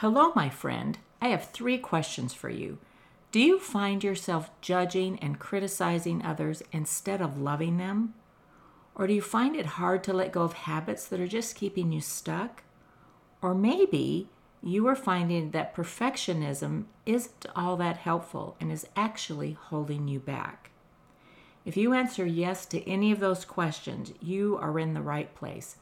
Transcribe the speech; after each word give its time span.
Hello, 0.00 0.30
my 0.36 0.48
friend. 0.48 0.96
I 1.20 1.26
have 1.30 1.50
three 1.50 1.76
questions 1.76 2.32
for 2.32 2.48
you. 2.48 2.78
Do 3.32 3.40
you 3.40 3.58
find 3.58 4.04
yourself 4.04 4.48
judging 4.60 5.18
and 5.18 5.40
criticizing 5.40 6.24
others 6.24 6.62
instead 6.70 7.20
of 7.20 7.40
loving 7.40 7.78
them? 7.78 8.14
Or 8.94 9.08
do 9.08 9.12
you 9.12 9.20
find 9.20 9.56
it 9.56 9.66
hard 9.66 10.04
to 10.04 10.12
let 10.12 10.30
go 10.30 10.42
of 10.42 10.52
habits 10.52 11.04
that 11.06 11.18
are 11.18 11.26
just 11.26 11.56
keeping 11.56 11.90
you 11.90 12.00
stuck? 12.00 12.62
Or 13.42 13.56
maybe 13.56 14.28
you 14.62 14.86
are 14.86 14.94
finding 14.94 15.50
that 15.50 15.74
perfectionism 15.74 16.84
isn't 17.04 17.46
all 17.56 17.76
that 17.78 17.96
helpful 17.96 18.54
and 18.60 18.70
is 18.70 18.86
actually 18.94 19.58
holding 19.60 20.06
you 20.06 20.20
back. 20.20 20.70
If 21.64 21.76
you 21.76 21.92
answer 21.92 22.24
yes 22.24 22.66
to 22.66 22.88
any 22.88 23.10
of 23.10 23.18
those 23.18 23.44
questions, 23.44 24.12
you 24.20 24.58
are 24.58 24.78
in 24.78 24.94
the 24.94 25.02
right 25.02 25.34
place. 25.34 25.74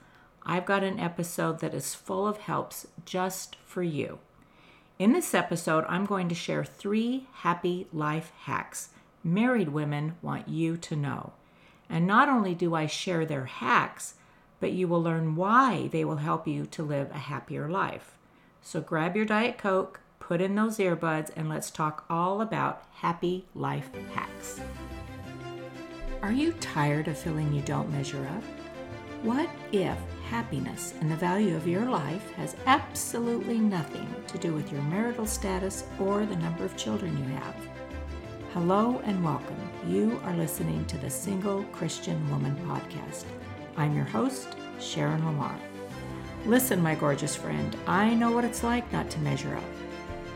I've 0.49 0.65
got 0.65 0.85
an 0.85 1.01
episode 1.01 1.59
that 1.59 1.75
is 1.75 1.97
full 1.97 2.27
of 2.27 2.39
helps 2.39 2.87
just 3.05 3.57
for 3.67 3.83
you. 3.83 4.21
In 4.97 5.13
this 5.13 5.35
episode, 5.35 5.85
I'm 5.89 6.07
going 6.07 6.29
to 6.29 6.35
share 6.37 6.65
three 6.65 7.27
happy 7.43 7.89
life 7.93 8.33
hacks 8.45 8.91
married 9.25 9.71
women 9.71 10.15
want 10.23 10.49
you 10.49 10.77
to 10.77 10.95
know. 10.95 11.33
And 11.91 12.07
not 12.07 12.29
only 12.29 12.55
do 12.55 12.75
I 12.75 12.87
share 12.87 13.27
their 13.27 13.47
hacks, 13.47 14.15
but 14.61 14.73
you 14.73 14.87
will 14.87 15.03
learn 15.03 15.35
why 15.35 15.89
they 15.93 16.05
will 16.05 16.17
help 16.17 16.47
you 16.47 16.65
to 16.67 16.83
live 16.85 17.11
a 17.11 17.19
happier 17.19 17.69
life. 17.69 18.17
So 18.63 18.81
grab 18.81 19.17
your 19.17 19.25
Diet 19.25 19.59
Coke, 19.59 20.01
put 20.21 20.41
in 20.41 20.55
those 20.55 20.79
earbuds, 20.79 21.31
and 21.35 21.49
let's 21.49 21.71
talk 21.71 22.05
all 22.09 22.41
about 22.41 22.85
happy 22.95 23.47
life 23.55 23.91
hacks. 24.13 24.61
Are 26.23 26.33
you 26.33 26.53
tired 26.55 27.09
of 27.09 27.19
feeling 27.19 27.53
you 27.53 27.63
don't 27.63 27.91
measure 27.91 28.27
up? 28.27 28.66
What 29.23 29.49
if 29.73 29.97
happiness 30.29 30.93
and 31.01 31.11
the 31.11 31.17
value 31.17 31.57
of 31.57 31.67
your 31.67 31.87
life 31.87 32.31
has 32.33 32.55
absolutely 32.67 33.59
nothing 33.59 34.07
to 34.29 34.39
do 34.39 34.53
with 34.53 34.71
your 34.71 34.83
marital 34.83 35.27
status 35.27 35.85
or 35.99 36.27
the 36.27 36.37
number 36.37 36.65
of 36.65 36.77
children 36.77 37.17
you 37.17 37.25
have? 37.37 37.57
Hello 38.53 39.01
and 39.05 39.25
welcome. 39.25 39.57
You 39.89 40.21
are 40.25 40.37
listening 40.37 40.85
to 40.87 40.99
the 40.99 41.09
Single 41.09 41.65
Christian 41.73 42.29
Woman 42.31 42.55
Podcast. 42.69 43.25
I'm 43.77 43.97
your 43.97 44.05
host, 44.05 44.55
Sharon 44.79 45.25
Lamar. 45.25 45.59
Listen, 46.45 46.83
my 46.83 46.95
gorgeous 46.95 47.35
friend, 47.35 47.75
I 47.87 48.15
know 48.15 48.31
what 48.31 48.45
it's 48.45 48.63
like 48.63 48.93
not 48.93 49.09
to 49.11 49.19
measure 49.21 49.57
up. 49.57 49.65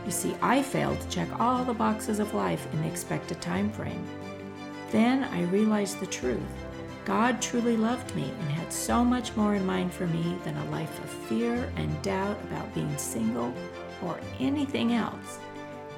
You 0.05 0.11
see, 0.11 0.35
I 0.41 0.63
failed 0.63 0.99
to 1.01 1.09
check 1.09 1.29
all 1.39 1.63
the 1.63 1.73
boxes 1.73 2.19
of 2.19 2.33
life 2.33 2.67
in 2.73 2.81
the 2.81 2.87
expected 2.87 3.41
time 3.41 3.69
frame. 3.69 4.05
Then 4.89 5.23
I 5.25 5.43
realized 5.43 5.99
the 5.99 6.07
truth. 6.07 6.41
God 7.05 7.41
truly 7.41 7.77
loved 7.77 8.15
me 8.15 8.31
and 8.39 8.49
had 8.51 8.71
so 8.71 9.03
much 9.03 9.35
more 9.35 9.55
in 9.55 9.65
mind 9.65 9.93
for 9.93 10.07
me 10.07 10.37
than 10.43 10.55
a 10.57 10.69
life 10.69 11.03
of 11.03 11.09
fear 11.09 11.71
and 11.75 12.01
doubt 12.01 12.39
about 12.43 12.73
being 12.75 12.95
single 12.97 13.53
or 14.03 14.19
anything 14.39 14.93
else. 14.93 15.39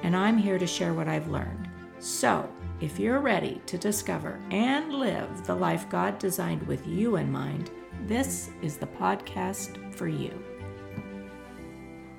And 0.02 0.16
I'm 0.16 0.38
here 0.38 0.58
to 0.58 0.66
share 0.66 0.94
what 0.94 1.08
I've 1.08 1.28
learned. 1.28 1.68
So, 1.98 2.48
if 2.80 2.98
you're 2.98 3.20
ready 3.20 3.60
to 3.66 3.78
discover 3.78 4.40
and 4.50 4.94
live 4.94 5.46
the 5.46 5.54
life 5.54 5.88
God 5.88 6.18
designed 6.18 6.62
with 6.66 6.86
you 6.86 7.16
in 7.16 7.30
mind, 7.30 7.70
this 8.06 8.50
is 8.62 8.76
the 8.76 8.86
podcast 8.86 9.94
for 9.94 10.08
you. 10.08 10.42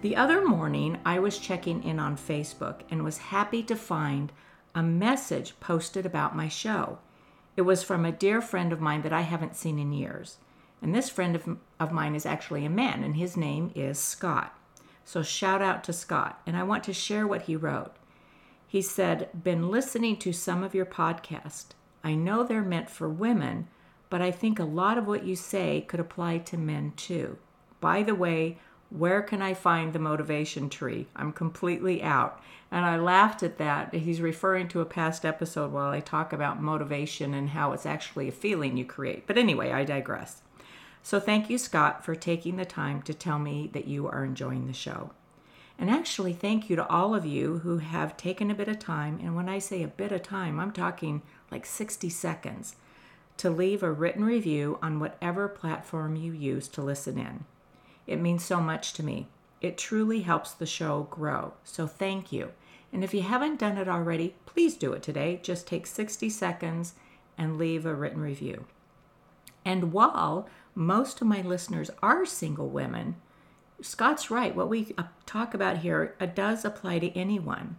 The 0.02 0.16
other 0.16 0.48
morning, 0.48 1.00
I 1.06 1.20
was 1.20 1.40
checking 1.40 1.84
in 1.84 2.00
on 2.00 2.16
Facebook 2.16 2.82
and 2.90 3.04
was 3.04 3.18
happy 3.18 3.64
to 3.64 3.76
find 3.76 4.32
a 4.74 4.84
message 4.84 5.60
posted 5.60 6.06
about 6.06 6.36
my 6.36 6.48
show. 6.48 7.00
It 7.56 7.62
was 7.62 7.84
from 7.84 8.06
a 8.06 8.12
dear 8.12 8.42
friend 8.42 8.74
of 8.74 8.82
mine 8.82 9.02
that 9.04 9.14
I 9.14 9.22
haven't 9.22 9.56
seen 9.56 9.80
in 9.80 9.94
years. 9.94 10.38
And 10.82 10.94
this 10.94 11.10
friend 11.10 11.36
of, 11.36 11.58
of 11.80 11.92
mine 11.92 12.16
is 12.16 12.26
actually 12.26 12.66
a 12.66 12.70
man, 12.70 13.04
and 13.04 13.16
his 13.16 13.38
name 13.38 13.72
is 13.76 13.98
Scott. 13.98 14.58
So 15.06 15.24
shout 15.24 15.62
out 15.62 15.84
to 15.86 15.94
Scott. 15.94 16.42
And 16.46 16.58
I 16.58 16.64
want 16.64 16.84
to 16.86 16.94
share 16.94 17.26
what 17.26 17.44
he 17.44 17.56
wrote. 17.56 17.94
He 18.68 18.82
said, 18.82 19.30
Been 19.44 19.70
listening 19.70 20.18
to 20.18 20.34
some 20.34 20.64
of 20.64 20.76
your 20.76 20.86
podcast. 20.86 21.68
I 22.04 22.16
know 22.16 22.44
they're 22.44 22.62
meant 22.62 22.90
for 22.90 23.08
women, 23.08 23.68
but 24.10 24.22
I 24.22 24.32
think 24.32 24.60
a 24.60 24.66
lot 24.66 24.98
of 24.98 25.08
what 25.08 25.26
you 25.26 25.36
say 25.36 25.82
could 25.88 26.00
apply 26.00 26.40
to 26.40 26.58
men 26.58 26.94
too. 26.96 27.38
By 27.80 28.04
the 28.04 28.16
way, 28.16 28.58
where 28.90 29.22
can 29.22 29.42
I 29.42 29.54
find 29.54 29.94
the 29.94 30.00
motivation 30.00 30.70
tree? 30.70 31.08
I'm 31.16 31.34
completely 31.34 32.04
out. 32.04 32.42
And 32.72 32.86
I 32.86 32.98
laughed 32.98 33.44
at 33.44 33.58
that. 33.58 33.94
He's 33.94 34.22
referring 34.22 34.68
to 34.70 34.82
a 34.82 34.86
past 34.86 35.26
episode 35.26 35.72
while 35.72 35.92
I 35.92 36.00
talk 36.00 36.34
about 36.34 36.62
motivation 36.62 37.34
and 37.34 37.50
how 37.50 37.72
it's 37.72 37.86
actually 37.86 38.28
a 38.28 38.34
feeling 38.34 38.78
you 38.78 38.86
create. 38.86 39.28
But 39.28 39.38
anyway, 39.38 39.72
I 39.72 39.84
digress. 39.84 40.42
So 41.04 41.20
thank 41.20 41.50
you, 41.50 41.58
Scott, 41.58 42.04
for 42.04 42.16
taking 42.16 42.58
the 42.58 42.66
time 42.66 43.02
to 43.04 43.14
tell 43.14 43.38
me 43.38 43.70
that 43.74 43.88
you 43.88 44.08
are 44.08 44.26
enjoying 44.26 44.68
the 44.68 44.74
show. 44.74 45.12
And 45.78 45.90
actually, 45.90 46.34
thank 46.34 46.70
you 46.70 46.76
to 46.78 46.88
all 46.88 47.14
of 47.14 47.26
you 47.26 47.60
who 47.60 47.78
have 47.78 48.18
taken 48.18 48.50
a 48.50 48.56
bit 48.56 48.68
of 48.68 48.80
time. 48.80 49.20
And 49.22 49.36
when 49.36 49.50
I 49.50 49.60
say 49.60 49.84
a 49.84 49.88
bit 49.88 50.12
of 50.12 50.24
time, 50.24 50.60
I'm 50.60 50.72
talking 50.72 51.22
like 51.52 51.66
60 51.66 52.10
seconds 52.10 52.76
to 53.38 53.50
leave 53.50 53.84
a 53.84 53.92
written 53.92 54.24
review 54.24 54.80
on 54.82 55.00
whatever 55.00 55.48
platform 55.48 56.16
you 56.16 56.32
use 56.32 56.68
to 56.70 56.82
listen 56.82 57.18
in. 57.18 57.46
It 58.08 58.22
means 58.22 58.44
so 58.44 58.60
much 58.60 58.94
to 58.94 59.04
me. 59.04 59.28
It 59.62 59.78
truly 59.78 60.22
helps 60.22 60.52
the 60.52 60.66
show 60.66 61.08
grow. 61.10 61.54
So 61.64 61.88
thank 61.88 62.32
you. 62.32 62.52
And 62.94 63.04
if 63.04 63.14
you 63.14 63.24
haven't 63.24 63.60
done 63.60 63.78
it 63.78 63.88
already, 63.88 64.36
please 64.46 64.76
do 64.76 64.94
it 64.94 65.04
today. 65.04 65.40
Just 65.42 65.68
take 65.68 65.88
60 65.88 66.30
seconds 66.30 66.94
and 67.38 67.58
leave 67.58 67.86
a 67.86 67.94
written 67.94 68.22
review. 68.22 68.66
And 69.66 69.92
while 69.92 70.48
most 70.76 71.22
of 71.22 71.28
my 71.28 71.42
listeners 71.42 71.90
are 72.04 72.26
single 72.26 72.70
women, 72.70 73.16
Scott's 73.82 74.32
right. 74.32 74.56
What 74.56 74.70
we 74.70 74.94
uh, 74.98 75.04
talk 75.26 75.54
about 75.54 75.80
here 75.80 76.16
uh, 76.20 76.28
does 76.28 76.64
apply 76.64 77.00
to 77.00 77.18
anyone. 77.18 77.78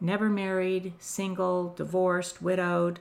Never 0.00 0.28
married, 0.28 0.92
single, 0.98 1.72
divorced, 1.74 2.42
widowed, 2.42 3.00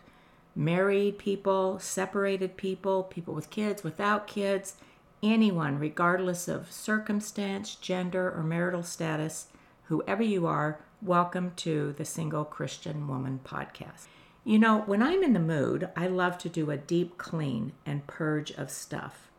married 0.56 1.18
people, 1.18 1.80
separated 1.80 2.57
people, 2.57 3.03
people 3.03 3.34
with 3.34 3.50
kids, 3.50 3.84
without 3.84 4.28
kids, 4.28 4.75
anyone, 5.22 5.80
regardless 5.80 6.47
of 6.47 6.72
circumstance, 6.72 7.75
gender, 7.75 8.31
or 8.31 8.44
marital 8.44 8.84
status, 8.84 9.47
whoever 9.85 10.24
you 10.24 10.47
are, 10.47 10.80
welcome 11.02 11.52
to 11.57 11.94
the 11.97 12.06
Single 12.06 12.46
Christian 12.46 13.07
Woman 13.07 13.40
podcast. 13.44 14.06
You 14.46 14.59
know, 14.59 14.80
when 14.80 15.03
I'm 15.03 15.22
in 15.22 15.34
the 15.34 15.40
mood, 15.40 15.90
I 15.96 16.07
love 16.07 16.38
to 16.40 16.50
do 16.50 16.72
a 16.72 16.78
deep 16.78 17.18
clean 17.18 17.74
and 17.85 18.07
purge 18.07 18.52
of 18.52 18.72
stuff. 18.72 19.30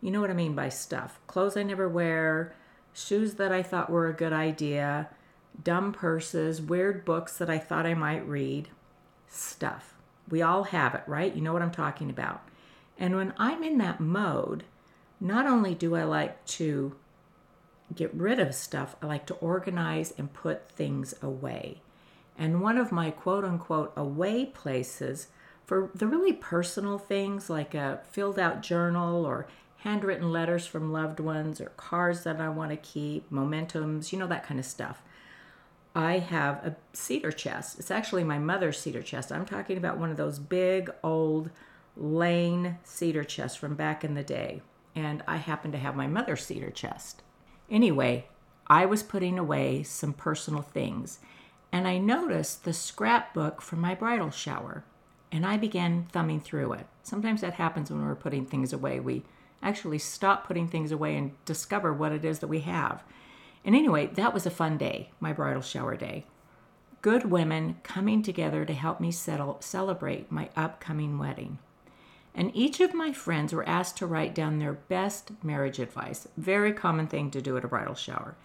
You 0.00 0.10
know 0.10 0.20
what 0.20 0.30
I 0.30 0.34
mean 0.34 0.54
by 0.54 0.68
stuff 0.68 1.18
clothes 1.26 1.56
I 1.56 1.62
never 1.62 1.88
wear, 1.88 2.54
shoes 2.92 3.34
that 3.34 3.52
I 3.52 3.62
thought 3.62 3.90
were 3.90 4.08
a 4.08 4.14
good 4.14 4.32
idea, 4.32 5.08
dumb 5.62 5.92
purses, 5.92 6.60
weird 6.60 7.04
books 7.04 7.38
that 7.38 7.48
I 7.48 7.58
thought 7.58 7.86
I 7.86 7.94
might 7.94 8.26
read. 8.28 8.68
Stuff. 9.28 9.94
We 10.28 10.42
all 10.42 10.64
have 10.64 10.94
it, 10.94 11.04
right? 11.06 11.34
You 11.34 11.40
know 11.40 11.52
what 11.52 11.62
I'm 11.62 11.72
talking 11.72 12.10
about. 12.10 12.42
And 12.98 13.16
when 13.16 13.32
I'm 13.38 13.64
in 13.64 13.78
that 13.78 13.98
mode, 13.98 14.64
not 15.22 15.46
only 15.46 15.74
do 15.74 15.94
I 15.94 16.02
like 16.02 16.44
to 16.46 16.96
get 17.94 18.12
rid 18.12 18.40
of 18.40 18.54
stuff, 18.56 18.96
I 19.00 19.06
like 19.06 19.24
to 19.26 19.34
organize 19.34 20.12
and 20.18 20.32
put 20.32 20.68
things 20.68 21.14
away. 21.22 21.80
And 22.36 22.60
one 22.60 22.76
of 22.76 22.90
my 22.90 23.12
quote 23.12 23.44
unquote 23.44 23.92
away 23.96 24.46
places 24.46 25.28
for 25.64 25.90
the 25.94 26.08
really 26.08 26.32
personal 26.32 26.98
things 26.98 27.48
like 27.48 27.72
a 27.72 28.00
filled 28.10 28.38
out 28.38 28.62
journal 28.62 29.24
or 29.24 29.46
handwritten 29.78 30.32
letters 30.32 30.66
from 30.66 30.92
loved 30.92 31.20
ones 31.20 31.60
or 31.60 31.66
cards 31.76 32.24
that 32.24 32.40
I 32.40 32.48
want 32.48 32.70
to 32.70 32.76
keep, 32.76 33.30
mementos, 33.30 34.12
you 34.12 34.18
know, 34.18 34.26
that 34.26 34.46
kind 34.46 34.58
of 34.58 34.66
stuff. 34.66 35.02
I 35.94 36.18
have 36.18 36.64
a 36.64 36.76
cedar 36.94 37.30
chest. 37.30 37.78
It's 37.78 37.92
actually 37.92 38.24
my 38.24 38.40
mother's 38.40 38.80
cedar 38.80 39.02
chest. 39.02 39.30
I'm 39.30 39.46
talking 39.46 39.76
about 39.76 39.98
one 39.98 40.10
of 40.10 40.16
those 40.16 40.40
big 40.40 40.90
old 41.04 41.50
Lane 41.96 42.78
cedar 42.82 43.22
chests 43.22 43.56
from 43.56 43.76
back 43.76 44.02
in 44.02 44.14
the 44.14 44.24
day. 44.24 44.62
And 44.94 45.22
I 45.26 45.36
happened 45.36 45.72
to 45.72 45.78
have 45.78 45.96
my 45.96 46.06
mother's 46.06 46.44
cedar 46.44 46.70
chest. 46.70 47.22
Anyway, 47.70 48.26
I 48.66 48.86
was 48.86 49.02
putting 49.02 49.38
away 49.38 49.82
some 49.82 50.12
personal 50.12 50.62
things 50.62 51.18
and 51.72 51.88
I 51.88 51.98
noticed 51.98 52.64
the 52.64 52.72
scrapbook 52.72 53.62
from 53.62 53.80
my 53.80 53.94
bridal 53.94 54.30
shower 54.30 54.84
and 55.32 55.46
I 55.46 55.56
began 55.56 56.06
thumbing 56.12 56.40
through 56.40 56.74
it. 56.74 56.86
Sometimes 57.02 57.40
that 57.40 57.54
happens 57.54 57.90
when 57.90 58.04
we're 58.04 58.14
putting 58.14 58.44
things 58.44 58.72
away. 58.72 59.00
We 59.00 59.24
actually 59.62 59.98
stop 59.98 60.46
putting 60.46 60.68
things 60.68 60.92
away 60.92 61.16
and 61.16 61.32
discover 61.46 61.92
what 61.92 62.12
it 62.12 62.24
is 62.24 62.40
that 62.40 62.48
we 62.48 62.60
have. 62.60 63.02
And 63.64 63.74
anyway, 63.74 64.08
that 64.08 64.34
was 64.34 64.44
a 64.44 64.50
fun 64.50 64.76
day, 64.76 65.10
my 65.20 65.32
bridal 65.32 65.62
shower 65.62 65.96
day. 65.96 66.26
Good 67.00 67.30
women 67.30 67.76
coming 67.82 68.22
together 68.22 68.64
to 68.64 68.74
help 68.74 69.00
me 69.00 69.10
settle, 69.10 69.56
celebrate 69.60 70.30
my 70.30 70.50
upcoming 70.54 71.18
wedding. 71.18 71.58
And 72.34 72.50
each 72.54 72.80
of 72.80 72.94
my 72.94 73.12
friends 73.12 73.52
were 73.52 73.68
asked 73.68 73.98
to 73.98 74.06
write 74.06 74.34
down 74.34 74.58
their 74.58 74.72
best 74.72 75.32
marriage 75.42 75.78
advice. 75.78 76.26
Very 76.36 76.72
common 76.72 77.06
thing 77.06 77.30
to 77.30 77.42
do 77.42 77.56
at 77.56 77.64
a 77.64 77.68
bridal 77.68 77.94
shower. 77.94 78.36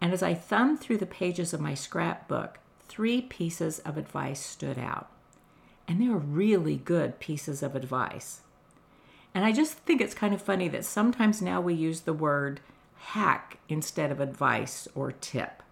And 0.00 0.12
as 0.12 0.22
I 0.22 0.34
thumbed 0.34 0.80
through 0.80 0.98
the 0.98 1.06
pages 1.06 1.52
of 1.52 1.60
my 1.60 1.74
scrapbook, 1.74 2.58
three 2.88 3.22
pieces 3.22 3.78
of 3.80 3.96
advice 3.96 4.40
stood 4.40 4.78
out. 4.78 5.10
And 5.86 6.00
they 6.00 6.08
were 6.08 6.18
really 6.18 6.76
good 6.76 7.20
pieces 7.20 7.62
of 7.62 7.74
advice. 7.74 8.40
And 9.34 9.44
I 9.44 9.52
just 9.52 9.74
think 9.74 10.00
it's 10.00 10.14
kind 10.14 10.34
of 10.34 10.42
funny 10.42 10.68
that 10.68 10.84
sometimes 10.84 11.40
now 11.40 11.60
we 11.60 11.74
use 11.74 12.00
the 12.00 12.12
word 12.12 12.60
hack 12.96 13.58
instead 13.68 14.10
of 14.10 14.20
advice 14.20 14.88
or 14.94 15.12
tip. 15.12 15.62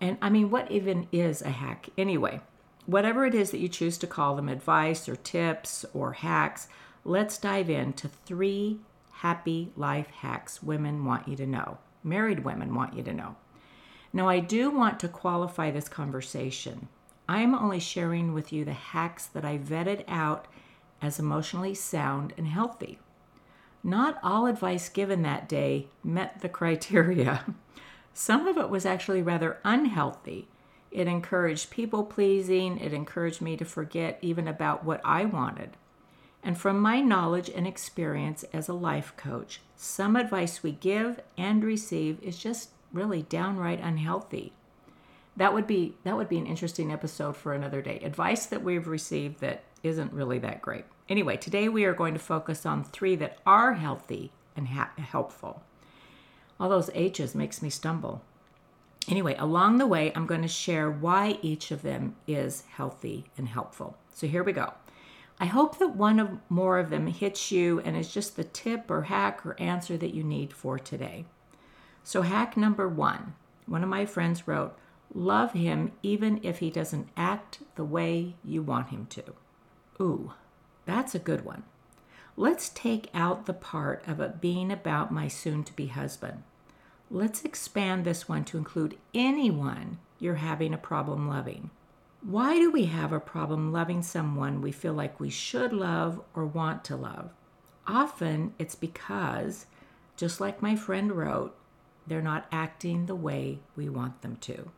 And 0.00 0.18
I 0.20 0.30
mean, 0.30 0.50
what 0.50 0.70
even 0.70 1.06
is 1.12 1.42
a 1.42 1.50
hack 1.50 1.88
anyway? 1.96 2.40
Whatever 2.86 3.24
it 3.26 3.34
is 3.34 3.50
that 3.50 3.60
you 3.60 3.68
choose 3.68 3.96
to 3.98 4.06
call 4.06 4.34
them 4.34 4.48
advice 4.48 5.08
or 5.08 5.16
tips 5.16 5.84
or 5.94 6.14
hacks, 6.14 6.68
let's 7.04 7.38
dive 7.38 7.70
into 7.70 8.08
three 8.08 8.80
happy 9.12 9.70
life 9.76 10.08
hacks 10.08 10.62
women 10.62 11.04
want 11.04 11.28
you 11.28 11.36
to 11.36 11.46
know, 11.46 11.78
married 12.02 12.44
women 12.44 12.74
want 12.74 12.94
you 12.94 13.02
to 13.04 13.12
know. 13.12 13.36
Now, 14.12 14.28
I 14.28 14.40
do 14.40 14.70
want 14.70 15.00
to 15.00 15.08
qualify 15.08 15.70
this 15.70 15.88
conversation. 15.88 16.88
I'm 17.28 17.54
only 17.54 17.78
sharing 17.78 18.34
with 18.34 18.52
you 18.52 18.64
the 18.64 18.72
hacks 18.72 19.26
that 19.26 19.44
I 19.44 19.58
vetted 19.58 20.04
out 20.08 20.48
as 21.00 21.18
emotionally 21.18 21.74
sound 21.74 22.34
and 22.36 22.46
healthy. 22.46 22.98
Not 23.84 24.18
all 24.22 24.46
advice 24.46 24.88
given 24.88 25.22
that 25.22 25.48
day 25.48 25.88
met 26.04 26.40
the 26.40 26.48
criteria. 26.60 27.44
Some 28.12 28.46
of 28.46 28.58
it 28.58 28.68
was 28.68 28.84
actually 28.84 29.22
rather 29.22 29.58
unhealthy. 29.64 30.48
It 30.92 31.08
encouraged 31.08 31.70
people 31.70 32.04
pleasing, 32.04 32.78
it 32.78 32.92
encouraged 32.92 33.40
me 33.40 33.56
to 33.56 33.64
forget 33.64 34.18
even 34.20 34.46
about 34.46 34.84
what 34.84 35.00
I 35.04 35.24
wanted. 35.24 35.70
And 36.42 36.58
from 36.58 36.80
my 36.80 37.00
knowledge 37.00 37.48
and 37.48 37.66
experience 37.66 38.44
as 38.52 38.68
a 38.68 38.74
life 38.74 39.14
coach, 39.16 39.60
some 39.74 40.16
advice 40.16 40.62
we 40.62 40.72
give 40.72 41.20
and 41.38 41.64
receive 41.64 42.22
is 42.22 42.36
just 42.36 42.70
really 42.92 43.22
downright 43.22 43.80
unhealthy. 43.80 44.52
That 45.36 45.54
would 45.54 45.66
be 45.66 45.94
that 46.04 46.16
would 46.16 46.28
be 46.28 46.38
an 46.38 46.46
interesting 46.46 46.92
episode 46.92 47.36
for 47.36 47.54
another 47.54 47.80
day. 47.80 48.00
Advice 48.00 48.44
that 48.46 48.62
we've 48.62 48.86
received 48.86 49.40
that 49.40 49.62
isn't 49.82 50.12
really 50.12 50.38
that 50.40 50.60
great. 50.60 50.84
Anyway, 51.08 51.36
today 51.36 51.68
we 51.68 51.84
are 51.84 51.94
going 51.94 52.12
to 52.12 52.20
focus 52.20 52.66
on 52.66 52.84
three 52.84 53.16
that 53.16 53.38
are 53.46 53.74
healthy 53.74 54.30
and 54.54 54.68
ha- 54.68 54.90
helpful. 54.98 55.62
All 56.60 56.68
those 56.68 56.90
H's 56.94 57.34
makes 57.34 57.62
me 57.62 57.70
stumble. 57.70 58.22
Anyway, 59.08 59.34
along 59.38 59.78
the 59.78 59.86
way, 59.86 60.12
I'm 60.14 60.26
going 60.26 60.42
to 60.42 60.48
share 60.48 60.90
why 60.90 61.38
each 61.42 61.70
of 61.70 61.82
them 61.82 62.14
is 62.26 62.62
healthy 62.70 63.24
and 63.36 63.48
helpful. 63.48 63.96
So 64.12 64.26
here 64.26 64.44
we 64.44 64.52
go. 64.52 64.74
I 65.40 65.46
hope 65.46 65.78
that 65.78 65.96
one 65.96 66.20
of 66.20 66.38
more 66.48 66.78
of 66.78 66.90
them 66.90 67.08
hits 67.08 67.50
you 67.50 67.80
and 67.80 67.96
is 67.96 68.14
just 68.14 68.36
the 68.36 68.44
tip 68.44 68.90
or 68.90 69.02
hack 69.02 69.44
or 69.44 69.60
answer 69.60 69.96
that 69.96 70.14
you 70.14 70.22
need 70.22 70.52
for 70.52 70.78
today. 70.78 71.24
So, 72.04 72.22
hack 72.22 72.56
number 72.56 72.88
one 72.88 73.34
one 73.66 73.82
of 73.82 73.88
my 73.88 74.06
friends 74.06 74.46
wrote, 74.46 74.76
Love 75.14 75.52
him 75.52 75.92
even 76.02 76.40
if 76.42 76.58
he 76.58 76.70
doesn't 76.70 77.08
act 77.16 77.60
the 77.74 77.84
way 77.84 78.34
you 78.44 78.62
want 78.62 78.88
him 78.88 79.06
to. 79.06 79.22
Ooh, 80.00 80.32
that's 80.84 81.14
a 81.14 81.20
good 81.20 81.44
one. 81.44 81.64
Let's 82.36 82.70
take 82.70 83.10
out 83.12 83.46
the 83.46 83.52
part 83.52 84.02
of 84.06 84.20
it 84.20 84.40
being 84.40 84.70
about 84.70 85.12
my 85.12 85.28
soon 85.28 85.64
to 85.64 85.72
be 85.74 85.88
husband. 85.88 86.44
Let's 87.14 87.44
expand 87.44 88.06
this 88.06 88.26
one 88.26 88.42
to 88.46 88.56
include 88.56 88.96
anyone 89.12 89.98
you're 90.18 90.36
having 90.36 90.72
a 90.72 90.78
problem 90.78 91.28
loving. 91.28 91.68
Why 92.22 92.54
do 92.54 92.70
we 92.70 92.86
have 92.86 93.12
a 93.12 93.20
problem 93.20 93.70
loving 93.70 94.00
someone 94.02 94.62
we 94.62 94.72
feel 94.72 94.94
like 94.94 95.20
we 95.20 95.28
should 95.28 95.74
love 95.74 96.22
or 96.34 96.46
want 96.46 96.84
to 96.86 96.96
love? 96.96 97.28
Often 97.86 98.54
it's 98.58 98.74
because, 98.74 99.66
just 100.16 100.40
like 100.40 100.62
my 100.62 100.74
friend 100.74 101.12
wrote, 101.12 101.54
they're 102.06 102.22
not 102.22 102.46
acting 102.50 103.04
the 103.04 103.14
way 103.14 103.58
we 103.76 103.90
want 103.90 104.22
them 104.22 104.36
to. 104.36 104.70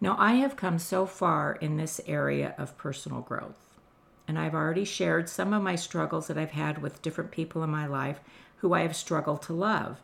Now, 0.00 0.16
I 0.18 0.36
have 0.36 0.56
come 0.56 0.78
so 0.78 1.04
far 1.04 1.52
in 1.60 1.76
this 1.76 2.00
area 2.06 2.54
of 2.56 2.78
personal 2.78 3.20
growth 3.20 3.76
and 4.26 4.38
I've 4.38 4.54
already 4.54 4.86
shared 4.86 5.28
some 5.28 5.52
of 5.52 5.62
my 5.62 5.76
struggles 5.76 6.28
that 6.28 6.38
I've 6.38 6.52
had 6.52 6.80
with 6.80 7.02
different 7.02 7.32
people 7.32 7.62
in 7.62 7.68
my 7.68 7.86
life 7.86 8.20
who 8.56 8.72
I 8.72 8.80
have 8.80 8.96
struggled 8.96 9.42
to 9.42 9.52
love. 9.52 10.00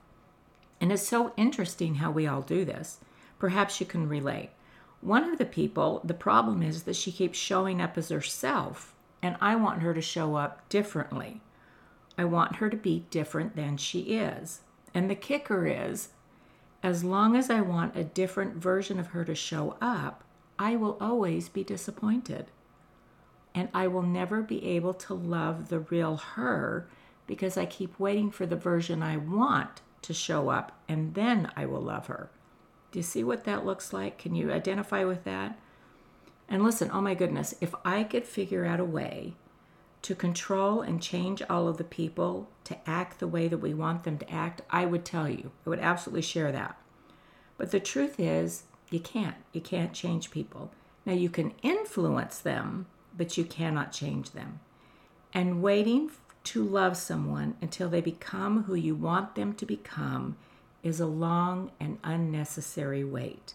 And 0.80 0.92
it's 0.92 1.06
so 1.06 1.32
interesting 1.36 1.96
how 1.96 2.10
we 2.10 2.26
all 2.26 2.42
do 2.42 2.64
this. 2.64 2.98
Perhaps 3.38 3.80
you 3.80 3.86
can 3.86 4.08
relate. 4.08 4.50
One 5.00 5.24
of 5.24 5.38
the 5.38 5.44
people, 5.44 6.00
the 6.04 6.14
problem 6.14 6.62
is 6.62 6.84
that 6.84 6.96
she 6.96 7.12
keeps 7.12 7.38
showing 7.38 7.80
up 7.80 7.96
as 7.96 8.08
herself, 8.08 8.94
and 9.22 9.36
I 9.40 9.56
want 9.56 9.82
her 9.82 9.94
to 9.94 10.00
show 10.00 10.36
up 10.36 10.68
differently. 10.68 11.40
I 12.16 12.24
want 12.24 12.56
her 12.56 12.68
to 12.68 12.76
be 12.76 13.04
different 13.10 13.54
than 13.54 13.76
she 13.76 14.00
is. 14.00 14.60
And 14.92 15.08
the 15.08 15.14
kicker 15.14 15.66
is, 15.66 16.08
as 16.82 17.04
long 17.04 17.36
as 17.36 17.50
I 17.50 17.60
want 17.60 17.96
a 17.96 18.04
different 18.04 18.56
version 18.56 18.98
of 18.98 19.08
her 19.08 19.24
to 19.24 19.34
show 19.34 19.76
up, 19.80 20.24
I 20.58 20.76
will 20.76 20.96
always 21.00 21.48
be 21.48 21.62
disappointed 21.62 22.46
and 23.58 23.68
I 23.74 23.88
will 23.88 24.02
never 24.02 24.40
be 24.42 24.64
able 24.64 24.94
to 24.94 25.14
love 25.14 25.68
the 25.68 25.80
real 25.80 26.16
her 26.16 26.88
because 27.26 27.56
I 27.56 27.66
keep 27.66 27.98
waiting 27.98 28.30
for 28.30 28.46
the 28.46 28.56
version 28.56 29.02
I 29.02 29.16
want 29.16 29.80
to 30.02 30.14
show 30.14 30.48
up 30.48 30.80
and 30.88 31.14
then 31.14 31.50
I 31.56 31.66
will 31.66 31.80
love 31.80 32.06
her. 32.06 32.30
Do 32.90 32.98
you 32.98 33.02
see 33.02 33.24
what 33.24 33.44
that 33.44 33.66
looks 33.66 33.92
like? 33.92 34.18
Can 34.18 34.34
you 34.34 34.52
identify 34.52 35.04
with 35.04 35.24
that? 35.24 35.58
And 36.48 36.64
listen, 36.64 36.90
oh 36.92 37.00
my 37.00 37.14
goodness, 37.14 37.54
if 37.60 37.74
I 37.84 38.04
could 38.04 38.24
figure 38.24 38.64
out 38.64 38.80
a 38.80 38.84
way 38.84 39.34
to 40.00 40.14
control 40.14 40.80
and 40.80 41.02
change 41.02 41.42
all 41.50 41.68
of 41.68 41.76
the 41.76 41.84
people 41.84 42.48
to 42.64 42.78
act 42.88 43.18
the 43.18 43.26
way 43.26 43.48
that 43.48 43.58
we 43.58 43.74
want 43.74 44.04
them 44.04 44.16
to 44.18 44.30
act, 44.32 44.62
I 44.70 44.86
would 44.86 45.04
tell 45.04 45.28
you. 45.28 45.50
I 45.66 45.70
would 45.70 45.80
absolutely 45.80 46.22
share 46.22 46.52
that. 46.52 46.78
But 47.58 47.72
the 47.72 47.80
truth 47.80 48.18
is, 48.18 48.62
you 48.90 49.00
can't. 49.00 49.36
You 49.52 49.60
can't 49.60 49.92
change 49.92 50.30
people. 50.30 50.70
Now, 51.04 51.12
you 51.12 51.28
can 51.28 51.52
influence 51.62 52.38
them 52.38 52.86
but 53.18 53.36
you 53.36 53.44
cannot 53.44 53.92
change 53.92 54.30
them. 54.30 54.60
And 55.34 55.60
waiting 55.60 56.10
to 56.48 56.64
love 56.64 56.96
someone 56.96 57.54
until 57.60 57.90
they 57.90 58.00
become 58.00 58.62
who 58.62 58.74
you 58.74 58.94
want 58.94 59.34
them 59.34 59.52
to 59.52 59.66
become 59.66 60.34
is 60.82 60.98
a 60.98 61.04
long 61.04 61.70
and 61.78 61.98
unnecessary 62.02 63.04
wait. 63.04 63.52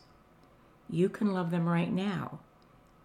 You 0.87 1.09
can 1.09 1.33
love 1.33 1.49
them 1.49 1.67
right 1.67 1.91
now. 1.91 2.37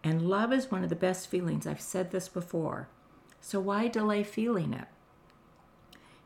And 0.04 0.28
love 0.28 0.52
is 0.52 0.70
one 0.70 0.84
of 0.84 0.90
the 0.90 0.94
best 0.94 1.28
feelings. 1.28 1.66
I've 1.66 1.80
said 1.80 2.10
this 2.10 2.28
before. 2.28 2.88
So 3.40 3.60
why 3.60 3.88
delay 3.88 4.24
feeling 4.24 4.74
it? 4.74 4.88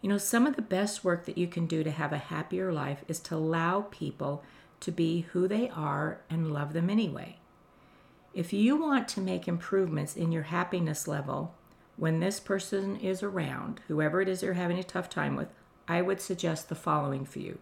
You 0.00 0.08
know, 0.08 0.19
some 0.19 0.44
of 0.44 0.56
the 0.56 0.62
best 0.62 1.05
work 1.05 1.25
that 1.26 1.38
you 1.38 1.47
can 1.47 1.67
do 1.67 1.85
to 1.85 1.91
have 1.93 2.12
a 2.12 2.19
happier 2.19 2.73
life 2.73 3.05
is 3.06 3.20
to 3.20 3.37
allow 3.37 3.82
people 3.93 4.43
to 4.81 4.91
be 4.91 5.20
who 5.32 5.47
they 5.47 5.69
are 5.69 6.20
and 6.29 6.53
love 6.53 6.73
them 6.73 6.91
anyway. 6.91 7.37
If 8.35 8.53
you 8.53 8.75
want 8.75 9.06
to 9.08 9.20
make 9.20 9.47
improvements 9.47 10.17
in 10.17 10.32
your 10.32 10.44
happiness 10.44 11.06
level 11.06 11.55
when 12.03 12.19
this 12.19 12.41
person 12.41 12.97
is 12.97 13.23
around, 13.23 13.81
whoever 13.87 14.21
it 14.21 14.29
is 14.29 14.43
you're 14.43 14.55
having 14.55 14.77
a 14.77 14.83
tough 14.83 15.09
time 15.09 15.37
with, 15.37 15.47
I 15.87 16.03
would 16.03 16.21
suggest 16.21 16.69
the 16.69 16.75
following 16.75 17.25
for 17.25 17.39
you. 17.39 17.61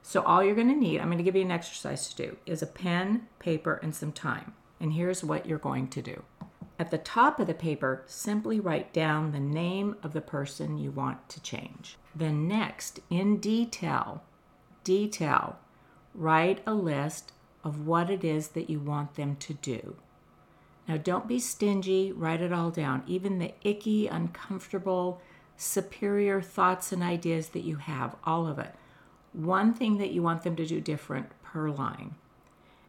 So, 0.00 0.22
all 0.22 0.42
you're 0.42 0.54
going 0.54 0.68
to 0.68 0.74
need, 0.74 1.00
I'm 1.00 1.08
going 1.08 1.18
to 1.18 1.22
give 1.22 1.36
you 1.36 1.42
an 1.42 1.50
exercise 1.50 2.08
to 2.08 2.16
do, 2.16 2.38
is 2.46 2.62
a 2.62 2.66
pen, 2.66 3.28
paper, 3.38 3.78
and 3.82 3.94
some 3.94 4.10
time. 4.10 4.54
And 4.80 4.94
here's 4.94 5.22
what 5.22 5.44
you're 5.44 5.58
going 5.58 5.88
to 5.88 6.00
do. 6.00 6.22
At 6.78 6.90
the 6.90 6.96
top 6.96 7.38
of 7.38 7.46
the 7.46 7.52
paper, 7.52 8.04
simply 8.06 8.58
write 8.58 8.94
down 8.94 9.32
the 9.32 9.38
name 9.38 9.96
of 10.02 10.14
the 10.14 10.22
person 10.22 10.78
you 10.78 10.90
want 10.90 11.28
to 11.28 11.42
change. 11.42 11.98
Then, 12.14 12.48
next, 12.48 13.00
in 13.10 13.36
detail, 13.36 14.22
detail, 14.82 15.58
write 16.14 16.62
a 16.66 16.72
list 16.72 17.32
of 17.62 17.86
what 17.86 18.08
it 18.08 18.24
is 18.24 18.48
that 18.48 18.70
you 18.70 18.80
want 18.80 19.16
them 19.16 19.36
to 19.40 19.52
do. 19.52 19.96
Now, 20.86 20.98
don't 20.98 21.26
be 21.26 21.38
stingy, 21.38 22.12
write 22.12 22.42
it 22.42 22.52
all 22.52 22.70
down, 22.70 23.02
even 23.06 23.38
the 23.38 23.54
icky, 23.62 24.06
uncomfortable, 24.06 25.20
superior 25.56 26.42
thoughts 26.42 26.92
and 26.92 27.02
ideas 27.02 27.50
that 27.50 27.64
you 27.64 27.76
have, 27.76 28.16
all 28.24 28.46
of 28.46 28.58
it. 28.58 28.74
One 29.32 29.72
thing 29.72 29.98
that 29.98 30.10
you 30.10 30.22
want 30.22 30.42
them 30.42 30.56
to 30.56 30.66
do 30.66 30.80
different 30.80 31.30
per 31.42 31.70
line. 31.70 32.14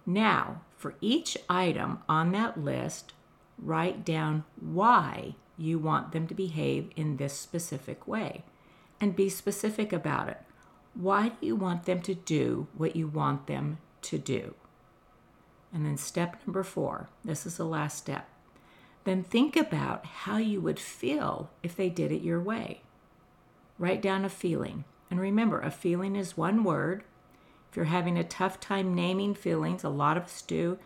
Now, 0.05 0.61
for 0.77 0.95
each 1.01 1.37
item 1.49 1.99
on 2.07 2.31
that 2.33 2.59
list, 2.59 3.13
write 3.57 4.05
down 4.05 4.43
why 4.59 5.35
you 5.57 5.79
want 5.79 6.11
them 6.11 6.27
to 6.27 6.35
behave 6.35 6.91
in 6.95 7.17
this 7.17 7.33
specific 7.33 8.07
way 8.07 8.43
and 8.99 9.15
be 9.15 9.29
specific 9.29 9.93
about 9.93 10.29
it. 10.29 10.41
Why 10.93 11.29
do 11.29 11.35
you 11.45 11.55
want 11.55 11.85
them 11.85 12.01
to 12.03 12.13
do 12.13 12.67
what 12.75 12.95
you 12.95 13.07
want 13.07 13.47
them 13.47 13.79
to 14.03 14.17
do? 14.17 14.55
And 15.75 15.85
then 15.85 15.97
step 15.97 16.37
number 16.47 16.63
four 16.63 17.09
this 17.25 17.45
is 17.45 17.57
the 17.57 17.65
last 17.65 17.97
step. 17.97 18.29
Then 19.03 19.23
think 19.23 19.57
about 19.57 20.05
how 20.05 20.37
you 20.37 20.61
would 20.61 20.79
feel 20.79 21.51
if 21.61 21.75
they 21.75 21.89
did 21.89 22.13
it 22.13 22.21
your 22.21 22.39
way. 22.39 22.81
Write 23.77 24.01
down 24.01 24.23
a 24.23 24.29
feeling. 24.29 24.85
And 25.11 25.19
remember, 25.19 25.59
a 25.59 25.69
feeling 25.69 26.15
is 26.15 26.37
one 26.37 26.63
word. 26.63 27.03
If 27.69 27.75
you're 27.75 27.85
having 27.85 28.17
a 28.17 28.23
tough 28.23 28.59
time 28.59 28.95
naming 28.95 29.35
feelings, 29.35 29.83
a 29.83 29.89
lot 29.89 30.17
of 30.17 30.23
us 30.23 30.41
do, 30.41 30.79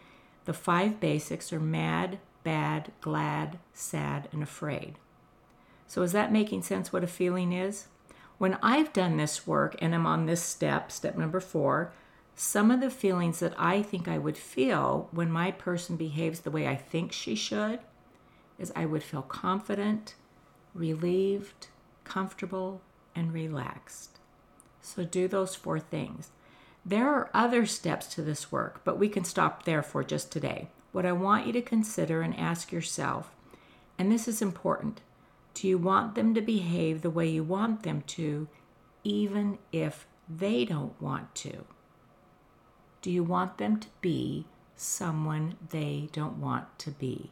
the 0.45 0.53
five 0.53 0.99
basics 0.99 1.53
are 1.53 1.59
mad, 1.59 2.17
bad, 2.43 2.91
glad, 2.99 3.59
sad, 3.73 4.27
and 4.33 4.41
afraid. 4.41 4.97
So, 5.87 6.01
is 6.01 6.11
that 6.13 6.31
making 6.31 6.63
sense 6.63 6.91
what 6.91 7.03
a 7.03 7.07
feeling 7.07 7.53
is? 7.53 7.87
When 8.39 8.57
I've 8.63 8.91
done 8.91 9.17
this 9.17 9.45
work 9.45 9.75
and 9.79 9.93
I'm 9.93 10.07
on 10.07 10.25
this 10.25 10.41
step, 10.41 10.91
step 10.91 11.15
number 11.15 11.39
four, 11.39 11.93
some 12.41 12.71
of 12.71 12.79
the 12.79 12.89
feelings 12.89 13.39
that 13.39 13.53
I 13.57 13.81
think 13.81 14.07
I 14.07 14.17
would 14.17 14.37
feel 14.37 15.09
when 15.11 15.29
my 15.29 15.51
person 15.51 15.97
behaves 15.97 16.39
the 16.39 16.51
way 16.51 16.69
I 16.69 16.77
think 16.77 17.11
she 17.11 17.35
should 17.35 17.81
is 18.57 18.71
I 18.77 18.85
would 18.85 19.03
feel 19.03 19.23
confident, 19.23 20.15
relieved, 20.73 21.67
comfortable, 22.05 22.79
and 23.13 23.33
relaxed. 23.33 24.19
So 24.79 25.03
do 25.03 25.27
those 25.27 25.53
four 25.53 25.81
things. 25.81 26.29
There 26.85 27.09
are 27.09 27.29
other 27.33 27.65
steps 27.65 28.07
to 28.15 28.21
this 28.21 28.49
work, 28.49 28.85
but 28.85 28.97
we 28.97 29.09
can 29.09 29.25
stop 29.25 29.65
there 29.65 29.83
for 29.83 30.01
just 30.01 30.31
today. 30.31 30.69
What 30.93 31.05
I 31.05 31.11
want 31.11 31.45
you 31.45 31.51
to 31.51 31.61
consider 31.61 32.21
and 32.21 32.33
ask 32.39 32.71
yourself, 32.71 33.35
and 33.97 34.09
this 34.09 34.29
is 34.29 34.41
important 34.41 35.01
do 35.55 35.67
you 35.67 35.77
want 35.77 36.15
them 36.15 36.33
to 36.35 36.41
behave 36.41 37.01
the 37.01 37.09
way 37.09 37.27
you 37.27 37.43
want 37.43 37.83
them 37.83 38.01
to, 38.03 38.47
even 39.03 39.57
if 39.73 40.07
they 40.29 40.63
don't 40.63 40.99
want 41.01 41.35
to? 41.35 41.65
Do 43.01 43.11
you 43.11 43.23
want 43.23 43.57
them 43.57 43.79
to 43.79 43.87
be 44.01 44.45
someone 44.75 45.55
they 45.69 46.09
don't 46.11 46.39
want 46.39 46.77
to 46.79 46.91
be? 46.91 47.31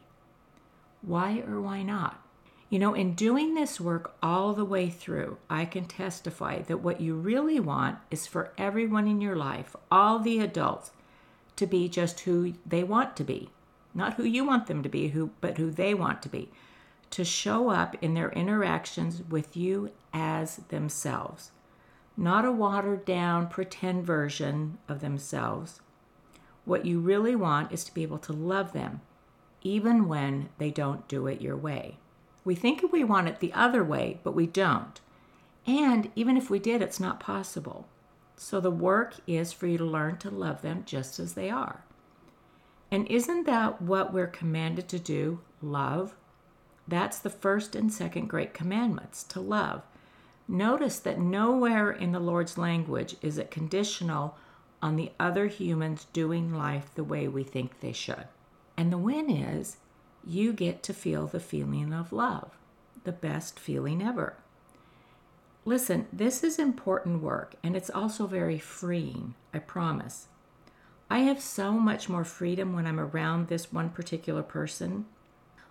Why 1.02 1.40
or 1.46 1.60
why 1.60 1.82
not? 1.82 2.22
You 2.70 2.78
know, 2.78 2.94
in 2.94 3.14
doing 3.14 3.54
this 3.54 3.80
work 3.80 4.14
all 4.22 4.52
the 4.52 4.64
way 4.64 4.90
through, 4.90 5.38
I 5.48 5.64
can 5.64 5.86
testify 5.86 6.60
that 6.62 6.80
what 6.80 7.00
you 7.00 7.14
really 7.14 7.60
want 7.60 7.98
is 8.10 8.26
for 8.26 8.52
everyone 8.58 9.08
in 9.08 9.20
your 9.20 9.36
life, 9.36 9.74
all 9.90 10.18
the 10.18 10.40
adults, 10.40 10.90
to 11.56 11.66
be 11.66 11.88
just 11.88 12.20
who 12.20 12.54
they 12.66 12.84
want 12.84 13.16
to 13.16 13.24
be. 13.24 13.50
Not 13.94 14.14
who 14.14 14.24
you 14.24 14.44
want 14.44 14.66
them 14.66 14.82
to 14.82 14.88
be, 14.88 15.08
who 15.08 15.30
but 15.40 15.56
who 15.56 15.70
they 15.70 15.94
want 15.94 16.22
to 16.22 16.28
be. 16.28 16.50
To 17.12 17.24
show 17.24 17.70
up 17.70 17.96
in 18.02 18.12
their 18.12 18.30
interactions 18.32 19.22
with 19.28 19.56
you 19.56 19.90
as 20.12 20.56
themselves. 20.68 21.50
Not 22.20 22.44
a 22.44 22.50
watered 22.50 23.04
down 23.04 23.46
pretend 23.46 24.04
version 24.04 24.78
of 24.88 25.00
themselves. 25.00 25.80
What 26.64 26.84
you 26.84 26.98
really 26.98 27.36
want 27.36 27.70
is 27.70 27.84
to 27.84 27.94
be 27.94 28.02
able 28.02 28.18
to 28.18 28.32
love 28.32 28.72
them, 28.72 29.02
even 29.62 30.08
when 30.08 30.48
they 30.58 30.72
don't 30.72 31.06
do 31.06 31.28
it 31.28 31.40
your 31.40 31.56
way. 31.56 31.98
We 32.44 32.56
think 32.56 32.82
we 32.90 33.04
want 33.04 33.28
it 33.28 33.38
the 33.38 33.52
other 33.52 33.84
way, 33.84 34.18
but 34.24 34.34
we 34.34 34.48
don't. 34.48 35.00
And 35.64 36.10
even 36.16 36.36
if 36.36 36.50
we 36.50 36.58
did, 36.58 36.82
it's 36.82 36.98
not 36.98 37.20
possible. 37.20 37.86
So 38.36 38.58
the 38.58 38.68
work 38.72 39.14
is 39.28 39.52
for 39.52 39.68
you 39.68 39.78
to 39.78 39.84
learn 39.84 40.16
to 40.18 40.30
love 40.30 40.60
them 40.60 40.82
just 40.84 41.20
as 41.20 41.34
they 41.34 41.50
are. 41.50 41.84
And 42.90 43.06
isn't 43.06 43.44
that 43.46 43.80
what 43.80 44.12
we're 44.12 44.26
commanded 44.26 44.88
to 44.88 44.98
do? 44.98 45.40
Love? 45.62 46.16
That's 46.88 47.20
the 47.20 47.30
first 47.30 47.76
and 47.76 47.92
second 47.92 48.26
great 48.26 48.54
commandments 48.54 49.22
to 49.24 49.40
love. 49.40 49.82
Notice 50.48 50.98
that 51.00 51.20
nowhere 51.20 51.90
in 51.90 52.12
the 52.12 52.20
Lord's 52.20 52.56
language 52.56 53.16
is 53.20 53.36
it 53.36 53.50
conditional 53.50 54.34
on 54.80 54.96
the 54.96 55.12
other 55.20 55.46
humans 55.46 56.06
doing 56.14 56.54
life 56.54 56.90
the 56.94 57.04
way 57.04 57.28
we 57.28 57.44
think 57.44 57.80
they 57.80 57.92
should. 57.92 58.24
And 58.74 58.90
the 58.90 58.96
win 58.96 59.28
is 59.28 59.76
you 60.26 60.54
get 60.54 60.82
to 60.84 60.94
feel 60.94 61.26
the 61.26 61.40
feeling 61.40 61.92
of 61.92 62.12
love, 62.12 62.56
the 63.04 63.12
best 63.12 63.58
feeling 63.58 64.00
ever. 64.00 64.36
Listen, 65.66 66.06
this 66.10 66.42
is 66.42 66.58
important 66.58 67.22
work 67.22 67.56
and 67.62 67.76
it's 67.76 67.90
also 67.90 68.26
very 68.26 68.58
freeing, 68.58 69.34
I 69.52 69.58
promise. 69.58 70.28
I 71.10 71.20
have 71.20 71.40
so 71.42 71.72
much 71.72 72.08
more 72.08 72.24
freedom 72.24 72.72
when 72.72 72.86
I'm 72.86 73.00
around 73.00 73.48
this 73.48 73.70
one 73.70 73.90
particular 73.90 74.42
person. 74.42 75.04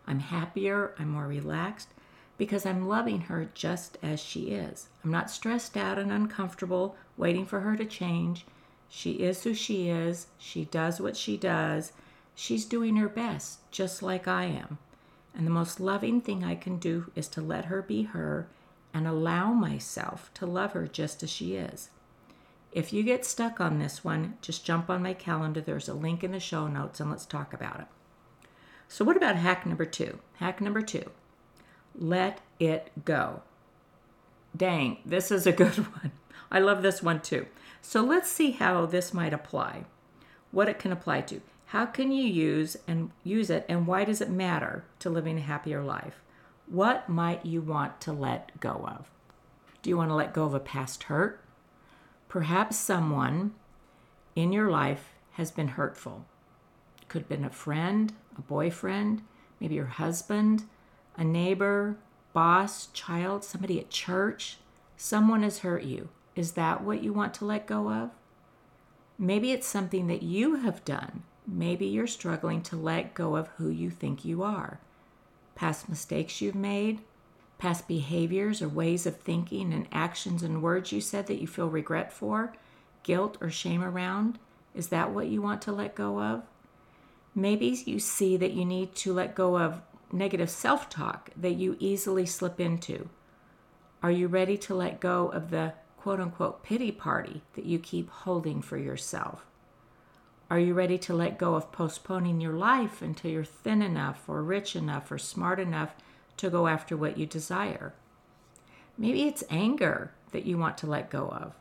I'm 0.05 0.19
happier, 0.19 0.93
I'm 0.99 1.09
more 1.09 1.27
relaxed 1.27 1.89
because 2.37 2.65
I'm 2.65 2.87
loving 2.87 3.21
her 3.21 3.49
just 3.53 3.97
as 4.03 4.19
she 4.19 4.51
is. 4.51 4.87
I'm 5.03 5.11
not 5.11 5.31
stressed 5.31 5.75
out 5.75 5.97
and 5.97 6.11
uncomfortable 6.11 6.95
waiting 7.17 7.45
for 7.45 7.61
her 7.61 7.75
to 7.75 7.85
change. 7.85 8.45
She 8.89 9.13
is 9.13 9.43
who 9.43 9.53
she 9.53 9.89
is, 9.89 10.27
she 10.37 10.65
does 10.65 11.01
what 11.01 11.17
she 11.17 11.35
does, 11.35 11.91
She's 12.39 12.65
doing 12.65 12.97
her 12.97 13.09
best, 13.09 13.59
just 13.71 14.03
like 14.03 14.27
I 14.27 14.45
am. 14.45 14.77
And 15.33 15.47
the 15.47 15.51
most 15.51 15.79
loving 15.79 16.21
thing 16.21 16.43
I 16.43 16.53
can 16.53 16.77
do 16.77 17.11
is 17.15 17.27
to 17.29 17.41
let 17.41 17.65
her 17.65 17.81
be 17.81 18.03
her 18.03 18.47
and 18.93 19.07
allow 19.07 19.53
myself 19.53 20.29
to 20.35 20.45
love 20.45 20.73
her 20.73 20.85
just 20.85 21.23
as 21.23 21.31
she 21.31 21.55
is. 21.55 21.89
If 22.71 22.93
you 22.93 23.01
get 23.01 23.25
stuck 23.25 23.59
on 23.59 23.79
this 23.79 24.03
one, 24.03 24.37
just 24.39 24.63
jump 24.63 24.87
on 24.87 25.01
my 25.01 25.15
calendar. 25.15 25.61
There's 25.61 25.89
a 25.89 25.95
link 25.95 26.23
in 26.23 26.31
the 26.31 26.39
show 26.39 26.67
notes 26.67 26.99
and 26.99 27.09
let's 27.09 27.25
talk 27.25 27.55
about 27.55 27.79
it. 27.79 27.87
So, 28.87 29.03
what 29.03 29.17
about 29.17 29.35
hack 29.35 29.65
number 29.65 29.85
two? 29.85 30.19
Hack 30.35 30.61
number 30.61 30.83
two 30.83 31.09
let 31.97 32.41
it 32.59 32.91
go. 33.05 33.41
Dang, 34.55 34.97
this 35.05 35.31
is 35.31 35.45
a 35.45 35.51
good 35.51 35.75
one. 36.01 36.11
I 36.51 36.59
love 36.59 36.81
this 36.81 37.03
one 37.03 37.21
too. 37.21 37.47
So, 37.81 38.01
let's 38.01 38.29
see 38.29 38.51
how 38.51 38.85
this 38.85 39.13
might 39.13 39.33
apply, 39.33 39.85
what 40.51 40.67
it 40.67 40.79
can 40.79 40.91
apply 40.91 41.21
to. 41.21 41.41
How 41.67 41.85
can 41.85 42.11
you 42.11 42.25
use 42.25 42.77
and 42.87 43.11
use 43.23 43.49
it 43.49 43.65
and 43.67 43.85
why 43.85 44.05
does 44.05 44.21
it 44.21 44.29
matter 44.29 44.85
to 44.99 45.09
living 45.09 45.37
a 45.37 45.41
happier 45.41 45.83
life? 45.83 46.21
What 46.65 47.09
might 47.09 47.45
you 47.45 47.61
want 47.61 47.99
to 48.01 48.13
let 48.13 48.57
go 48.59 48.85
of? 48.87 49.09
Do 49.81 49.89
you 49.89 49.97
want 49.97 50.09
to 50.09 50.15
let 50.15 50.33
go 50.33 50.45
of 50.45 50.53
a 50.53 50.59
past 50.59 51.03
hurt? 51.03 51.41
Perhaps 52.29 52.77
someone 52.77 53.53
in 54.35 54.51
your 54.51 54.69
life 54.69 55.13
has 55.33 55.51
been 55.51 55.69
hurtful. 55.69 56.25
Could 57.07 57.23
have 57.23 57.29
been 57.29 57.45
a 57.45 57.49
friend, 57.49 58.13
a 58.37 58.41
boyfriend, 58.41 59.21
maybe 59.59 59.75
your 59.75 59.85
husband, 59.85 60.63
a 61.17 61.23
neighbor, 61.23 61.97
boss, 62.33 62.87
child, 62.87 63.43
somebody 63.43 63.79
at 63.79 63.89
church. 63.89 64.57
Someone 64.95 65.43
has 65.43 65.59
hurt 65.59 65.83
you. 65.83 66.09
Is 66.35 66.53
that 66.53 66.83
what 66.83 67.03
you 67.03 67.11
want 67.11 67.33
to 67.35 67.45
let 67.45 67.67
go 67.67 67.91
of? 67.91 68.11
Maybe 69.17 69.51
it's 69.51 69.67
something 69.67 70.07
that 70.07 70.23
you 70.23 70.55
have 70.55 70.85
done 70.85 71.23
Maybe 71.47 71.85
you're 71.85 72.07
struggling 72.07 72.61
to 72.63 72.75
let 72.75 73.13
go 73.13 73.37
of 73.37 73.47
who 73.57 73.69
you 73.69 73.89
think 73.89 74.25
you 74.25 74.43
are. 74.43 74.79
Past 75.55 75.87
mistakes 75.87 76.41
you've 76.41 76.55
made, 76.55 76.99
past 77.57 77.87
behaviors 77.87 78.61
or 78.61 78.67
ways 78.67 79.05
of 79.05 79.15
thinking 79.15 79.73
and 79.73 79.87
actions 79.93 80.43
and 80.43 80.61
words 80.61 80.91
you 80.91 80.99
said 80.99 81.27
that 81.27 81.39
you 81.39 81.47
feel 81.47 81.69
regret 81.69 82.11
for, 82.11 82.53
guilt 83.03 83.37
or 83.39 83.49
shame 83.49 83.81
around. 83.81 84.39
Is 84.75 84.89
that 84.89 85.11
what 85.11 85.27
you 85.27 85.41
want 85.41 85.61
to 85.63 85.71
let 85.71 85.95
go 85.95 86.21
of? 86.21 86.43
Maybe 87.33 87.81
you 87.85 87.99
see 87.99 88.35
that 88.35 88.51
you 88.51 88.65
need 88.65 88.93
to 88.95 89.13
let 89.13 89.33
go 89.33 89.57
of 89.57 89.81
negative 90.11 90.49
self 90.49 90.89
talk 90.89 91.31
that 91.35 91.55
you 91.55 91.75
easily 91.79 92.25
slip 92.25 92.59
into. 92.59 93.09
Are 94.01 94.11
you 94.11 94.27
ready 94.27 94.57
to 94.59 94.75
let 94.75 94.99
go 94.99 95.29
of 95.29 95.49
the 95.49 95.73
quote 95.97 96.19
unquote 96.19 96.63
pity 96.63 96.91
party 96.91 97.41
that 97.53 97.65
you 97.65 97.79
keep 97.79 98.09
holding 98.09 98.61
for 98.61 98.77
yourself? 98.77 99.45
Are 100.49 100.59
you 100.59 100.73
ready 100.73 100.97
to 100.99 101.13
let 101.13 101.37
go 101.37 101.55
of 101.55 101.71
postponing 101.73 102.39
your 102.39 102.53
life 102.53 103.01
until 103.01 103.31
you're 103.31 103.43
thin 103.43 103.81
enough 103.81 104.23
or 104.27 104.41
rich 104.41 104.75
enough 104.75 105.11
or 105.11 105.17
smart 105.17 105.59
enough 105.59 105.93
to 106.37 106.49
go 106.49 106.67
after 106.67 106.95
what 106.95 107.17
you 107.17 107.25
desire? 107.25 107.93
Maybe 108.97 109.23
it's 109.23 109.43
anger 109.49 110.11
that 110.31 110.45
you 110.45 110.57
want 110.57 110.77
to 110.79 110.87
let 110.87 111.09
go 111.09 111.27
of. 111.27 111.53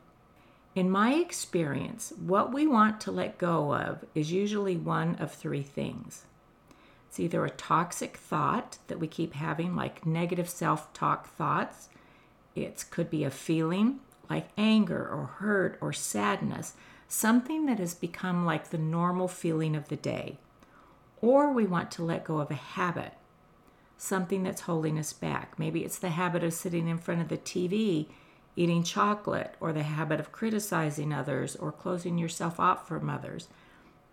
In 0.76 0.90
my 0.90 1.14
experience, 1.14 2.12
what 2.18 2.52
we 2.52 2.66
want 2.66 3.00
to 3.00 3.10
let 3.10 3.38
go 3.38 3.74
of 3.74 4.04
is 4.14 4.30
usually 4.30 4.76
one 4.76 5.16
of 5.16 5.32
three 5.32 5.62
things. 5.62 6.24
It's 7.16 7.20
either 7.22 7.46
a 7.46 7.50
toxic 7.50 8.18
thought 8.18 8.76
that 8.88 9.00
we 9.00 9.08
keep 9.08 9.32
having, 9.32 9.74
like 9.74 10.04
negative 10.04 10.50
self 10.50 10.92
talk 10.92 11.26
thoughts. 11.26 11.88
It 12.54 12.84
could 12.90 13.08
be 13.08 13.24
a 13.24 13.30
feeling 13.30 14.00
like 14.28 14.50
anger 14.58 15.08
or 15.08 15.24
hurt 15.38 15.78
or 15.80 15.94
sadness 15.94 16.74
something 17.08 17.64
that 17.64 17.78
has 17.78 17.94
become 17.94 18.44
like 18.44 18.68
the 18.68 18.76
normal 18.76 19.28
feeling 19.28 19.74
of 19.74 19.88
the 19.88 19.96
day. 19.96 20.36
Or 21.22 21.50
we 21.50 21.64
want 21.64 21.90
to 21.92 22.04
let 22.04 22.22
go 22.22 22.38
of 22.38 22.50
a 22.50 22.54
habit, 22.54 23.14
something 23.96 24.42
that's 24.42 24.60
holding 24.62 24.98
us 24.98 25.14
back. 25.14 25.58
Maybe 25.58 25.86
it's 25.86 25.98
the 25.98 26.10
habit 26.10 26.44
of 26.44 26.52
sitting 26.52 26.86
in 26.86 26.98
front 26.98 27.22
of 27.22 27.28
the 27.28 27.38
TV 27.38 28.08
eating 28.56 28.82
chocolate, 28.82 29.54
or 29.58 29.72
the 29.72 29.84
habit 29.84 30.20
of 30.20 30.32
criticizing 30.32 31.14
others, 31.14 31.56
or 31.56 31.72
closing 31.72 32.18
yourself 32.18 32.60
off 32.60 32.86
from 32.86 33.08
others. 33.08 33.48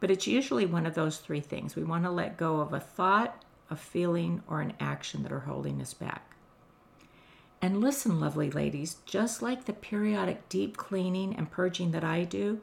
But 0.03 0.12
it's 0.12 0.27
usually 0.27 0.65
one 0.65 0.86
of 0.86 0.95
those 0.95 1.19
three 1.19 1.39
things. 1.39 1.77
We 1.77 1.86
want 1.86 2.03
to 2.03 2.12
let 2.12 2.36
go 2.36 2.60
of 2.60 2.74
a 2.74 2.79
thought, 2.81 3.41
a 3.69 3.77
feeling, 3.77 4.43
or 4.50 4.60
an 4.60 4.74
action 4.77 5.24
that 5.24 5.31
are 5.31 5.39
holding 5.39 5.79
us 5.81 5.93
back. 5.93 6.36
And 7.62 7.79
listen, 7.79 8.19
lovely 8.19 8.51
ladies, 8.51 8.98
just 9.05 9.41
like 9.41 9.63
the 9.63 9.72
periodic 9.72 10.50
deep 10.50 10.75
cleaning 10.75 11.33
and 11.33 11.50
purging 11.50 11.91
that 11.91 12.03
I 12.03 12.25
do, 12.25 12.60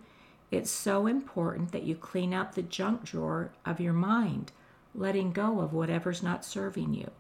it's 0.51 0.71
so 0.71 1.07
important 1.07 1.73
that 1.73 1.85
you 1.85 1.95
clean 1.95 2.35
out 2.35 2.57
the 2.57 2.61
junk 2.61 3.05
drawer 3.05 3.53
of 3.65 3.81
your 3.81 3.95
mind, 3.95 4.53
letting 4.95 5.33
go 5.33 5.61
of 5.61 5.73
whatever's 5.73 6.23
not 6.23 6.45
serving 6.45 6.93
you, 6.93 7.11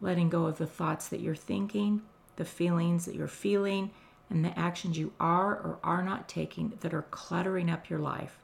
letting 0.00 0.30
go 0.30 0.46
of 0.46 0.58
the 0.58 0.66
thoughts 0.66 1.06
that 1.10 1.20
you're 1.20 1.36
thinking, 1.36 2.02
the 2.34 2.44
feelings 2.44 3.04
that 3.04 3.14
you're 3.14 3.28
feeling, 3.28 3.92
and 4.28 4.44
the 4.44 4.58
actions 4.58 4.98
you 4.98 5.12
are 5.20 5.54
or 5.54 5.78
are 5.84 6.02
not 6.02 6.28
taking 6.28 6.72
that 6.80 6.92
are 6.92 7.02
cluttering 7.02 7.70
up 7.70 7.88
your 7.88 8.00
life. 8.00 8.40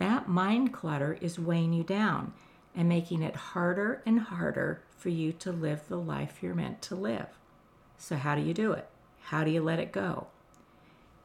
That 0.00 0.28
mind 0.28 0.72
clutter 0.72 1.16
is 1.20 1.38
weighing 1.38 1.72
you 1.72 1.84
down 1.84 2.32
and 2.74 2.88
making 2.88 3.22
it 3.22 3.36
harder 3.36 4.02
and 4.04 4.18
harder 4.18 4.82
for 4.98 5.08
you 5.10 5.32
to 5.34 5.52
live 5.52 5.86
the 5.88 5.96
life 5.96 6.42
you're 6.42 6.54
meant 6.54 6.82
to 6.82 6.96
live. 6.96 7.28
So, 7.96 8.16
how 8.16 8.34
do 8.34 8.42
you 8.42 8.52
do 8.52 8.72
it? 8.72 8.88
How 9.22 9.44
do 9.44 9.50
you 9.52 9.62
let 9.62 9.78
it 9.78 9.92
go? 9.92 10.26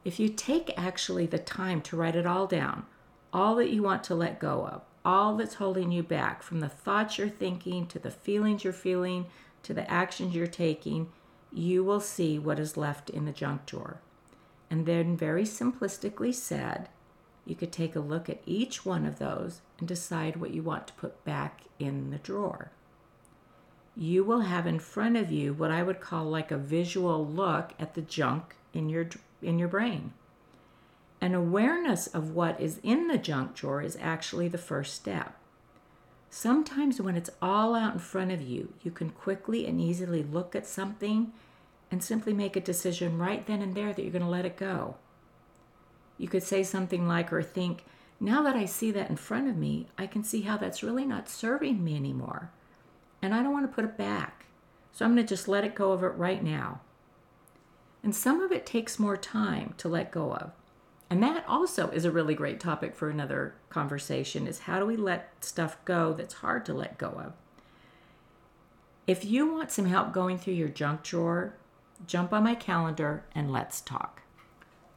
if 0.06 0.20
you 0.20 0.28
take 0.28 0.72
actually 0.76 1.26
the 1.26 1.36
time 1.36 1.80
to 1.80 1.96
write 1.96 2.14
it 2.14 2.24
all 2.24 2.46
down, 2.46 2.86
all 3.32 3.56
that 3.56 3.70
you 3.70 3.82
want 3.82 4.04
to 4.04 4.14
let 4.14 4.38
go 4.38 4.64
of, 4.64 4.82
all 5.04 5.36
that's 5.36 5.54
holding 5.54 5.90
you 5.90 6.00
back, 6.00 6.44
from 6.44 6.60
the 6.60 6.68
thoughts 6.68 7.18
you're 7.18 7.28
thinking 7.28 7.88
to 7.88 7.98
the 7.98 8.12
feelings 8.12 8.62
you're 8.62 8.72
feeling 8.72 9.26
to 9.64 9.74
the 9.74 9.90
actions 9.90 10.32
you're 10.32 10.46
taking, 10.46 11.08
you 11.52 11.82
will 11.82 11.98
see 11.98 12.38
what 12.38 12.60
is 12.60 12.76
left 12.76 13.10
in 13.10 13.24
the 13.24 13.32
junk 13.32 13.66
drawer. 13.66 13.98
And 14.70 14.86
then, 14.86 15.16
very 15.16 15.42
simplistically 15.42 16.32
said, 16.32 16.88
you 17.46 17.54
could 17.54 17.72
take 17.72 17.94
a 17.94 18.00
look 18.00 18.28
at 18.28 18.42
each 18.44 18.84
one 18.84 19.06
of 19.06 19.18
those 19.18 19.60
and 19.78 19.86
decide 19.86 20.36
what 20.36 20.50
you 20.50 20.62
want 20.62 20.88
to 20.88 20.94
put 20.94 21.24
back 21.24 21.62
in 21.78 22.10
the 22.10 22.18
drawer. 22.18 22.72
You 23.96 24.24
will 24.24 24.40
have 24.40 24.66
in 24.66 24.78
front 24.78 25.16
of 25.16 25.30
you 25.30 25.54
what 25.54 25.70
I 25.70 25.82
would 25.82 26.00
call 26.00 26.24
like 26.24 26.50
a 26.50 26.58
visual 26.58 27.24
look 27.24 27.72
at 27.78 27.94
the 27.94 28.02
junk 28.02 28.56
in 28.74 28.88
your 28.88 29.08
in 29.40 29.58
your 29.58 29.68
brain. 29.68 30.12
An 31.20 31.34
awareness 31.34 32.06
of 32.06 32.32
what 32.32 32.60
is 32.60 32.78
in 32.82 33.08
the 33.08 33.16
junk 33.16 33.54
drawer 33.54 33.80
is 33.80 33.96
actually 34.00 34.48
the 34.48 34.58
first 34.58 34.94
step. 34.94 35.36
Sometimes, 36.28 37.00
when 37.00 37.16
it's 37.16 37.30
all 37.40 37.74
out 37.74 37.94
in 37.94 37.98
front 37.98 38.32
of 38.32 38.42
you, 38.42 38.74
you 38.82 38.90
can 38.90 39.10
quickly 39.10 39.66
and 39.66 39.80
easily 39.80 40.22
look 40.22 40.54
at 40.54 40.66
something 40.66 41.32
and 41.90 42.02
simply 42.02 42.34
make 42.34 42.56
a 42.56 42.60
decision 42.60 43.16
right 43.16 43.46
then 43.46 43.62
and 43.62 43.74
there 43.74 43.92
that 43.92 44.02
you're 44.02 44.12
going 44.12 44.22
to 44.22 44.28
let 44.28 44.44
it 44.44 44.56
go. 44.56 44.96
You 46.18 46.28
could 46.28 46.42
say 46.42 46.62
something 46.62 47.06
like, 47.06 47.32
or 47.32 47.42
think, 47.42 47.84
now 48.18 48.42
that 48.42 48.56
I 48.56 48.64
see 48.64 48.90
that 48.92 49.10
in 49.10 49.16
front 49.16 49.48
of 49.48 49.56
me, 49.56 49.88
I 49.98 50.06
can 50.06 50.24
see 50.24 50.42
how 50.42 50.56
that's 50.56 50.82
really 50.82 51.04
not 51.04 51.28
serving 51.28 51.84
me 51.84 51.96
anymore. 51.96 52.50
And 53.20 53.34
I 53.34 53.42
don't 53.42 53.52
want 53.52 53.68
to 53.68 53.74
put 53.74 53.84
it 53.84 53.98
back. 53.98 54.46
So 54.92 55.04
I'm 55.04 55.14
going 55.14 55.26
to 55.26 55.34
just 55.34 55.48
let 55.48 55.64
it 55.64 55.74
go 55.74 55.92
of 55.92 56.02
it 56.02 56.08
right 56.08 56.42
now. 56.42 56.80
And 58.02 58.14
some 58.14 58.40
of 58.40 58.52
it 58.52 58.64
takes 58.64 58.98
more 58.98 59.16
time 59.16 59.74
to 59.78 59.88
let 59.88 60.10
go 60.10 60.32
of. 60.32 60.52
And 61.10 61.22
that 61.22 61.44
also 61.46 61.90
is 61.90 62.04
a 62.04 62.10
really 62.10 62.34
great 62.34 62.60
topic 62.60 62.94
for 62.94 63.10
another 63.10 63.54
conversation 63.68 64.46
is 64.46 64.60
how 64.60 64.78
do 64.78 64.86
we 64.86 64.96
let 64.96 65.44
stuff 65.44 65.76
go 65.84 66.12
that's 66.12 66.34
hard 66.34 66.64
to 66.66 66.74
let 66.74 66.98
go 66.98 67.08
of? 67.08 67.32
If 69.06 69.24
you 69.24 69.52
want 69.52 69.70
some 69.70 69.86
help 69.86 70.12
going 70.12 70.38
through 70.38 70.54
your 70.54 70.68
junk 70.68 71.02
drawer, 71.02 71.54
jump 72.06 72.32
on 72.32 72.42
my 72.42 72.54
calendar 72.54 73.24
and 73.34 73.52
let's 73.52 73.80
talk. 73.80 74.22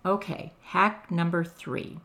Okay, 0.06 0.54
hack 0.62 1.12
number 1.12 1.44
three. 1.44 2.00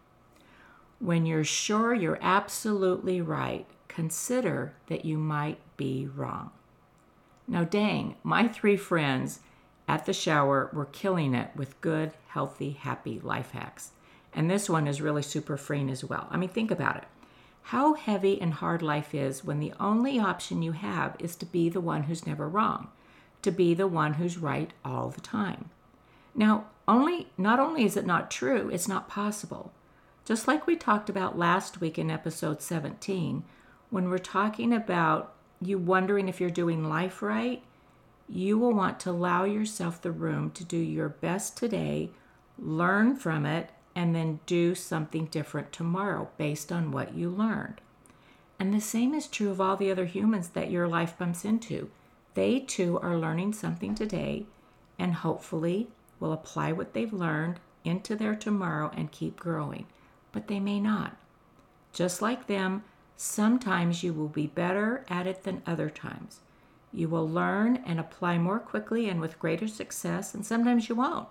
When 0.99 1.27
you're 1.27 1.45
sure 1.45 1.95
you're 1.95 2.19
absolutely 2.21 3.21
right, 3.21 3.67
consider 3.89 4.75
that 4.89 5.05
you 5.05 5.17
might 5.17 5.59
be 5.77 6.07
wrong. 6.07 6.51
Now, 7.47 7.65
dang, 7.65 8.17
my 8.23 8.49
three 8.49 8.77
friends 8.77 9.41
at 9.87 10.07
the 10.07 10.13
shower 10.13 10.71
were 10.73 10.87
killing 10.87 11.35
it 11.35 11.51
with 11.55 11.81
good, 11.81 12.13
healthy, 12.29 12.73
happy 12.73 13.21
life 13.21 13.51
hacks. 13.53 13.91
And 14.33 14.51
this 14.51 14.69
one 14.69 14.89
is 14.89 15.01
really 15.01 15.23
super 15.23 15.57
freeing 15.57 15.91
as 15.91 16.05
well. 16.05 16.27
I 16.31 16.37
mean, 16.37 16.49
think 16.49 16.71
about 16.71 16.97
it. 16.97 17.05
How 17.69 17.95
heavy 17.95 18.41
and 18.41 18.55
hard 18.55 18.83
life 18.83 19.15
is 19.15 19.45
when 19.45 19.61
the 19.61 19.73
only 19.79 20.19
option 20.19 20.63
you 20.63 20.73
have 20.73 21.17
is 21.19 21.37
to 21.37 21.47
be 21.47 21.69
the 21.69 21.81
one 21.81 22.05
who's 22.05 22.27
never 22.27 22.49
wrong, 22.49 22.89
to 23.43 23.51
be 23.51 23.73
the 23.73 23.87
one 23.87 24.15
who's 24.15 24.37
right 24.37 24.73
all 24.85 25.11
the 25.11 25.21
time. 25.21 25.71
Now, 26.35 26.67
only 26.87 27.29
not 27.39 27.61
only 27.61 27.85
is 27.85 27.97
it 27.97 28.07
not 28.07 28.31
true, 28.31 28.69
it's 28.69 28.89
not 28.89 29.09
possible. 29.09 29.73
Just 30.25 30.49
like 30.49 30.67
we 30.67 30.77
talked 30.77 31.09
about 31.09 31.39
last 31.39 31.81
week 31.81 31.99
in 31.99 32.11
episode 32.11 32.63
17, 32.63 33.45
when 33.91 34.09
we're 34.09 34.19
talking 34.19 34.73
about 34.73 35.35
you 35.61 35.79
wondering 35.79 36.29
if 36.29 36.41
you're 36.41 36.51
doing 36.51 36.89
life 36.89 37.23
right, 37.23 37.63
you 38.29 38.59
will 38.59 38.73
want 38.73 38.99
to 39.01 39.11
allow 39.11 39.45
yourself 39.45 40.01
the 40.01 40.13
room 40.13 40.51
to 40.53 40.65
do 40.65 40.79
your 40.79 41.09
best 41.09 41.57
today, 41.57 42.11
learn 42.59 43.17
from 43.17 43.45
it, 43.45 43.71
and 43.95 44.15
then 44.15 44.41
do 44.47 44.75
something 44.75 45.27
different 45.27 45.73
tomorrow 45.73 46.29
based 46.37 46.73
on 46.73 46.91
what 46.91 47.15
you 47.15 47.29
learned. 47.29 47.81
And 48.59 48.73
the 48.73 48.81
same 48.81 49.15
is 49.15 49.27
true 49.27 49.51
of 49.51 49.61
all 49.61 49.77
the 49.77 49.91
other 49.91 50.07
humans 50.07 50.49
that 50.51 50.71
your 50.71 50.89
life 50.89 51.19
bumps 51.19 51.45
into. 51.45 51.91
They 52.35 52.61
too 52.61 52.99
are 53.01 53.19
learning 53.19 53.53
something 53.53 53.95
today 53.95 54.47
and 54.99 55.15
hopefully 55.15 55.89
will 56.21 56.33
apply 56.33 56.73
what 56.73 56.95
they've 56.95 57.13
learned 57.13 57.61
into 57.85 58.17
their 58.17 58.35
tomorrow 58.35 58.91
and 58.97 59.13
keep 59.13 59.39
growing. 59.39 59.87
But 60.33 60.49
they 60.49 60.61
may 60.61 60.81
not. 60.81 61.17
Just 61.93 62.23
like 62.23 62.47
them, 62.47 62.83
sometimes 63.17 64.03
you 64.03 64.13
will 64.13 64.29
be 64.29 64.47
better 64.47 65.05
at 65.09 65.27
it 65.27 65.45
than 65.45 65.63
other 65.67 65.91
times. 65.91 66.41
You 66.93 67.09
will 67.09 67.29
learn 67.29 67.77
and 67.87 68.01
apply 68.01 68.39
more 68.39 68.59
quickly 68.59 69.09
and 69.09 69.21
with 69.21 69.39
greater 69.39 69.69
success, 69.69 70.35
and 70.35 70.47
sometimes 70.47 70.89
you 70.89 70.95
won't. 70.95 71.29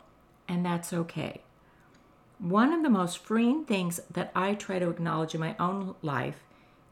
And 0.48 0.66
that's 0.66 0.94
okay. 0.94 1.42
One 2.40 2.74
of 2.74 2.84
the 2.84 2.90
most 2.90 3.20
freeing 3.20 3.64
things 3.64 4.02
that 4.12 4.32
I 4.36 4.56
try 4.56 4.80
to 4.80 4.90
acknowledge 4.90 5.34
in 5.34 5.40
my 5.40 5.56
own 5.60 5.96
life 6.02 6.44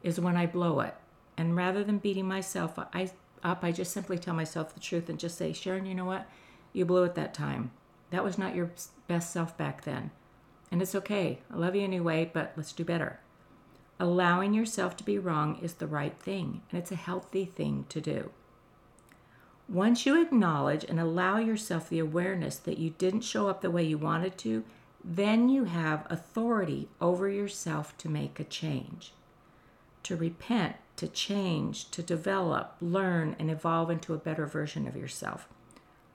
is 0.03 0.19
when 0.19 0.37
I 0.37 0.45
blow 0.45 0.79
it. 0.79 0.95
And 1.37 1.55
rather 1.55 1.83
than 1.83 1.97
beating 1.97 2.27
myself 2.27 2.79
up, 2.79 2.93
I 2.93 3.71
just 3.71 3.91
simply 3.91 4.17
tell 4.17 4.33
myself 4.33 4.73
the 4.73 4.79
truth 4.79 5.09
and 5.09 5.19
just 5.19 5.37
say, 5.37 5.51
Sharon, 5.53 5.85
you 5.85 5.95
know 5.95 6.05
what? 6.05 6.27
You 6.71 6.85
blew 6.85 7.03
it 7.03 7.15
that 7.15 7.33
time. 7.33 7.71
That 8.11 8.23
was 8.23 8.37
not 8.37 8.55
your 8.55 8.71
best 9.07 9.31
self 9.33 9.57
back 9.57 9.83
then. 9.83 10.11
And 10.71 10.81
it's 10.81 10.95
okay. 10.95 11.39
I 11.51 11.57
love 11.57 11.75
you 11.75 11.83
anyway, 11.83 12.29
but 12.31 12.53
let's 12.55 12.71
do 12.71 12.85
better. 12.85 13.19
Allowing 13.99 14.53
yourself 14.53 14.95
to 14.97 15.03
be 15.03 15.19
wrong 15.19 15.59
is 15.61 15.75
the 15.75 15.87
right 15.87 16.17
thing, 16.17 16.61
and 16.71 16.79
it's 16.79 16.91
a 16.91 16.95
healthy 16.95 17.45
thing 17.45 17.85
to 17.89 18.01
do. 18.01 18.31
Once 19.69 20.05
you 20.05 20.21
acknowledge 20.21 20.83
and 20.83 20.99
allow 20.99 21.37
yourself 21.37 21.87
the 21.87 21.99
awareness 21.99 22.57
that 22.57 22.77
you 22.77 22.89
didn't 22.97 23.21
show 23.21 23.47
up 23.47 23.61
the 23.61 23.71
way 23.71 23.83
you 23.83 23.97
wanted 23.97 24.37
to, 24.37 24.63
then 25.03 25.49
you 25.49 25.65
have 25.65 26.05
authority 26.09 26.89
over 26.99 27.29
yourself 27.29 27.97
to 27.97 28.09
make 28.09 28.39
a 28.39 28.43
change. 28.43 29.13
To 30.03 30.15
repent, 30.15 30.75
to 30.97 31.07
change, 31.07 31.89
to 31.91 32.03
develop, 32.03 32.75
learn, 32.81 33.35
and 33.39 33.49
evolve 33.49 33.89
into 33.89 34.13
a 34.13 34.17
better 34.17 34.45
version 34.45 34.87
of 34.87 34.95
yourself. 34.95 35.47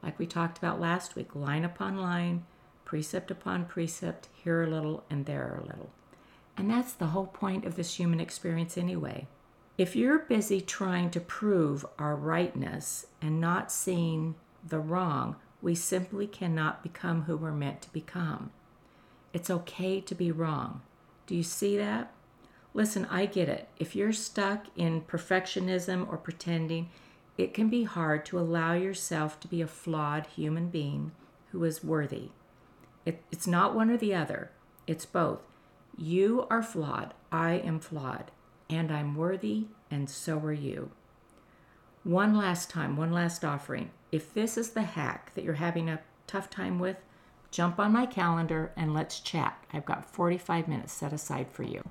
Like 0.02 0.18
we 0.18 0.26
talked 0.26 0.58
about 0.58 0.80
last 0.80 1.16
week, 1.16 1.34
line 1.34 1.64
upon 1.64 1.96
line, 1.96 2.44
precept 2.84 3.30
upon 3.30 3.64
precept, 3.64 4.28
here 4.34 4.62
a 4.62 4.70
little 4.70 5.04
and 5.10 5.26
there 5.26 5.60
a 5.60 5.66
little. 5.66 5.90
And 6.56 6.70
that's 6.70 6.92
the 6.92 7.08
whole 7.08 7.26
point 7.26 7.64
of 7.64 7.76
this 7.76 7.98
human 7.98 8.20
experience 8.20 8.78
anyway. 8.78 9.26
If 9.76 9.94
you're 9.94 10.20
busy 10.20 10.60
trying 10.60 11.10
to 11.10 11.20
prove 11.20 11.84
our 11.98 12.16
rightness 12.16 13.06
and 13.20 13.40
not 13.40 13.70
seeing 13.70 14.36
the 14.66 14.78
wrong, 14.78 15.36
we 15.60 15.74
simply 15.74 16.26
cannot 16.26 16.82
become 16.82 17.22
who 17.22 17.36
we're 17.36 17.52
meant 17.52 17.82
to 17.82 17.92
become. 17.92 18.50
It's 19.32 19.50
okay 19.50 20.00
to 20.00 20.14
be 20.14 20.30
wrong. 20.32 20.80
Do 21.26 21.34
you 21.34 21.42
see 21.42 21.76
that? 21.76 22.12
Listen, 22.72 23.06
I 23.06 23.26
get 23.26 23.48
it. 23.48 23.68
If 23.78 23.94
you're 23.94 24.12
stuck 24.12 24.66
in 24.76 25.02
perfectionism 25.02 26.08
or 26.08 26.16
pretending, 26.16 26.88
it 27.38 27.54
can 27.54 27.68
be 27.68 27.84
hard 27.84 28.24
to 28.26 28.38
allow 28.38 28.72
yourself 28.72 29.38
to 29.40 29.48
be 29.48 29.60
a 29.60 29.66
flawed 29.66 30.26
human 30.26 30.68
being 30.68 31.12
who 31.52 31.64
is 31.64 31.84
worthy. 31.84 32.30
It, 33.04 33.22
it's 33.30 33.46
not 33.46 33.74
one 33.74 33.90
or 33.90 33.96
the 33.96 34.14
other, 34.14 34.50
it's 34.86 35.06
both. 35.06 35.42
You 35.96 36.46
are 36.50 36.62
flawed, 36.62 37.14
I 37.30 37.52
am 37.52 37.80
flawed 37.80 38.30
and 38.68 38.90
I'm 38.90 39.14
worthy, 39.14 39.66
and 39.90 40.10
so 40.10 40.38
are 40.38 40.52
you. 40.52 40.90
One 42.04 42.36
last 42.36 42.70
time, 42.70 42.96
one 42.96 43.12
last 43.12 43.44
offering. 43.44 43.90
If 44.12 44.32
this 44.32 44.56
is 44.56 44.70
the 44.70 44.82
hack 44.82 45.32
that 45.34 45.44
you're 45.44 45.54
having 45.54 45.88
a 45.88 46.00
tough 46.26 46.50
time 46.50 46.78
with, 46.78 46.96
jump 47.50 47.78
on 47.78 47.92
my 47.92 48.06
calendar 48.06 48.72
and 48.76 48.94
let's 48.94 49.20
chat. 49.20 49.64
I've 49.72 49.84
got 49.84 50.12
45 50.12 50.68
minutes 50.68 50.92
set 50.92 51.12
aside 51.12 51.48
for 51.50 51.62
you. 51.62 51.82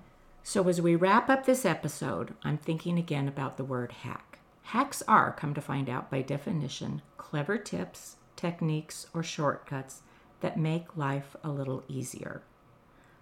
So, 0.44 0.68
as 0.70 0.80
we 0.80 0.96
wrap 0.96 1.30
up 1.30 1.46
this 1.46 1.66
episode, 1.66 2.36
I'm 2.44 2.58
thinking 2.58 3.00
again 3.00 3.28
about 3.28 3.58
the 3.58 3.64
word 3.64 3.92
hack. 3.92 4.35
Hacks 4.70 5.04
are, 5.08 5.32
come 5.32 5.54
to 5.54 5.62
find 5.62 5.88
out 5.88 6.10
by 6.10 6.24
definition, 6.24 7.04
clever 7.18 7.56
tips, 7.56 8.16
techniques, 8.36 9.06
or 9.14 9.22
shortcuts 9.22 10.02
that 10.42 10.58
make 10.58 10.98
life 10.98 11.36
a 11.44 11.50
little 11.50 11.84
easier. 11.88 12.42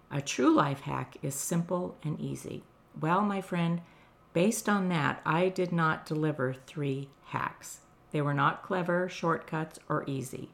A 0.10 0.22
true 0.22 0.54
life 0.54 0.82
hack 0.82 1.18
is 1.22 1.36
simple 1.36 1.98
and 2.02 2.20
easy. 2.20 2.64
Well, 3.00 3.22
my 3.22 3.42
friend, 3.42 3.82
based 4.32 4.70
on 4.70 4.88
that, 4.88 5.22
I 5.26 5.50
did 5.50 5.74
not 5.74 6.06
deliver 6.06 6.54
three 6.54 7.10
hacks. 7.26 7.82
They 8.12 8.22
were 8.22 8.34
not 8.34 8.64
clever, 8.64 9.10
shortcuts, 9.10 9.80
or 9.90 10.06
easy, 10.08 10.50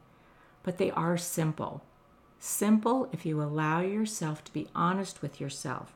but 0.63 0.80
they 0.80 0.89
are 0.91 1.17
simple. 1.17 1.84
Simple 2.39 3.10
if 3.12 3.28
you 3.28 3.43
allow 3.43 3.82
yourself 3.82 4.43
to 4.45 4.54
be 4.54 4.67
honest 4.73 5.21
with 5.21 5.39
yourself, 5.39 5.93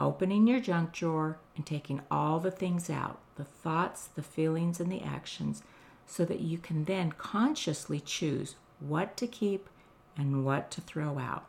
opening 0.00 0.46
your 0.46 0.60
junk 0.60 0.92
drawer 0.92 1.40
and 1.56 1.66
taking 1.66 2.02
all 2.08 2.38
the 2.38 2.52
things 2.52 2.88
out 2.88 3.20
the 3.38 3.44
thoughts, 3.44 4.06
the 4.06 4.22
feelings, 4.22 4.80
and 4.80 4.92
the 4.92 5.00
actions 5.00 5.62
so 6.06 6.26
that 6.26 6.40
you 6.40 6.58
can 6.58 6.84
then 6.84 7.12
consciously 7.12 8.00
choose 8.00 8.56
what 8.80 9.16
to 9.16 9.26
keep 9.26 9.70
and 10.16 10.44
what 10.44 10.70
to 10.72 10.82
throw 10.82 11.18
out. 11.18 11.46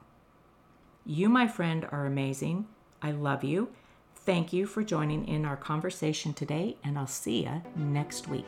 You, 1.06 1.28
my 1.28 1.48
friend, 1.48 1.86
are 1.92 2.06
amazing. 2.06 2.68
I 3.02 3.12
love 3.12 3.44
you 3.44 3.70
Thank 4.30 4.54
you 4.54 4.68
for 4.68 4.84
joining 4.84 5.28
in 5.28 5.44
our 5.44 5.58
conversation 5.58 6.34
today, 6.34 6.78
and 6.84 7.00
I'll 7.00 7.08
see 7.08 7.46
you 7.46 7.64
next 7.76 8.28
week. 8.28 8.46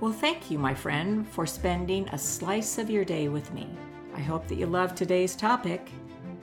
Well, 0.00 0.10
thank 0.10 0.50
you, 0.50 0.58
my 0.58 0.74
friend, 0.74 1.28
for 1.28 1.46
spending 1.46 2.08
a 2.08 2.18
slice 2.18 2.78
of 2.78 2.90
your 2.90 3.04
day 3.04 3.28
with 3.28 3.52
me. 3.52 3.68
I 4.14 4.20
hope 4.20 4.48
that 4.48 4.56
you 4.56 4.66
loved 4.66 4.96
today's 4.96 5.36
topic. 5.36 5.90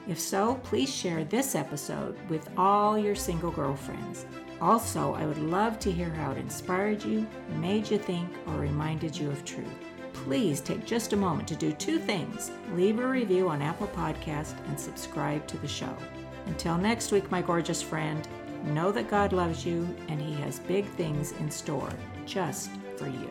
If 0.08 0.20
so, 0.20 0.62
please 0.64 0.94
share 0.94 1.26
this 1.26 1.54
episode 1.54 2.18
with 2.30 2.48
all 2.58 2.98
your 2.98 3.16
single 3.16 3.52
girlfriends. 3.52 4.26
Also, 4.62 5.14
I 5.16 5.26
would 5.26 5.40
love 5.40 5.80
to 5.80 5.92
hear 5.92 6.10
how 6.10 6.32
it 6.32 6.38
inspired 6.38 7.04
you, 7.04 7.28
made 7.58 7.90
you 7.90 7.98
think, 7.98 8.30
or 8.48 8.54
reminded 8.54 9.18
you 9.18 9.30
of 9.32 9.44
truth 9.44 9.92
please 10.26 10.62
take 10.62 10.86
just 10.86 11.14
a 11.14 11.18
moment 11.18 11.48
to 11.48 11.56
do 11.56 11.72
two 11.74 11.98
things 11.98 12.52
leave 12.74 13.00
a 13.00 13.08
review 13.08 13.50
on 13.50 13.62
Apple 13.62 13.88
Podcast 13.88 14.56
and 14.68 14.80
subscribe 14.80 15.48
to 15.48 15.58
the 15.58 15.68
show. 15.68 15.96
Until 16.46 16.78
next 16.78 17.12
week, 17.12 17.30
my 17.32 17.42
gorgeous 17.42 17.82
friend, 17.82 18.28
know 18.66 18.92
that 18.92 19.10
God 19.10 19.34
loves 19.34 19.66
you 19.66 19.88
and 20.10 20.22
He 20.22 20.34
has 20.42 20.60
big 20.60 20.86
things 20.86 21.32
in 21.34 21.50
store 21.50 21.92
just 22.26 22.70
for 22.98 23.08
you. 23.08 23.30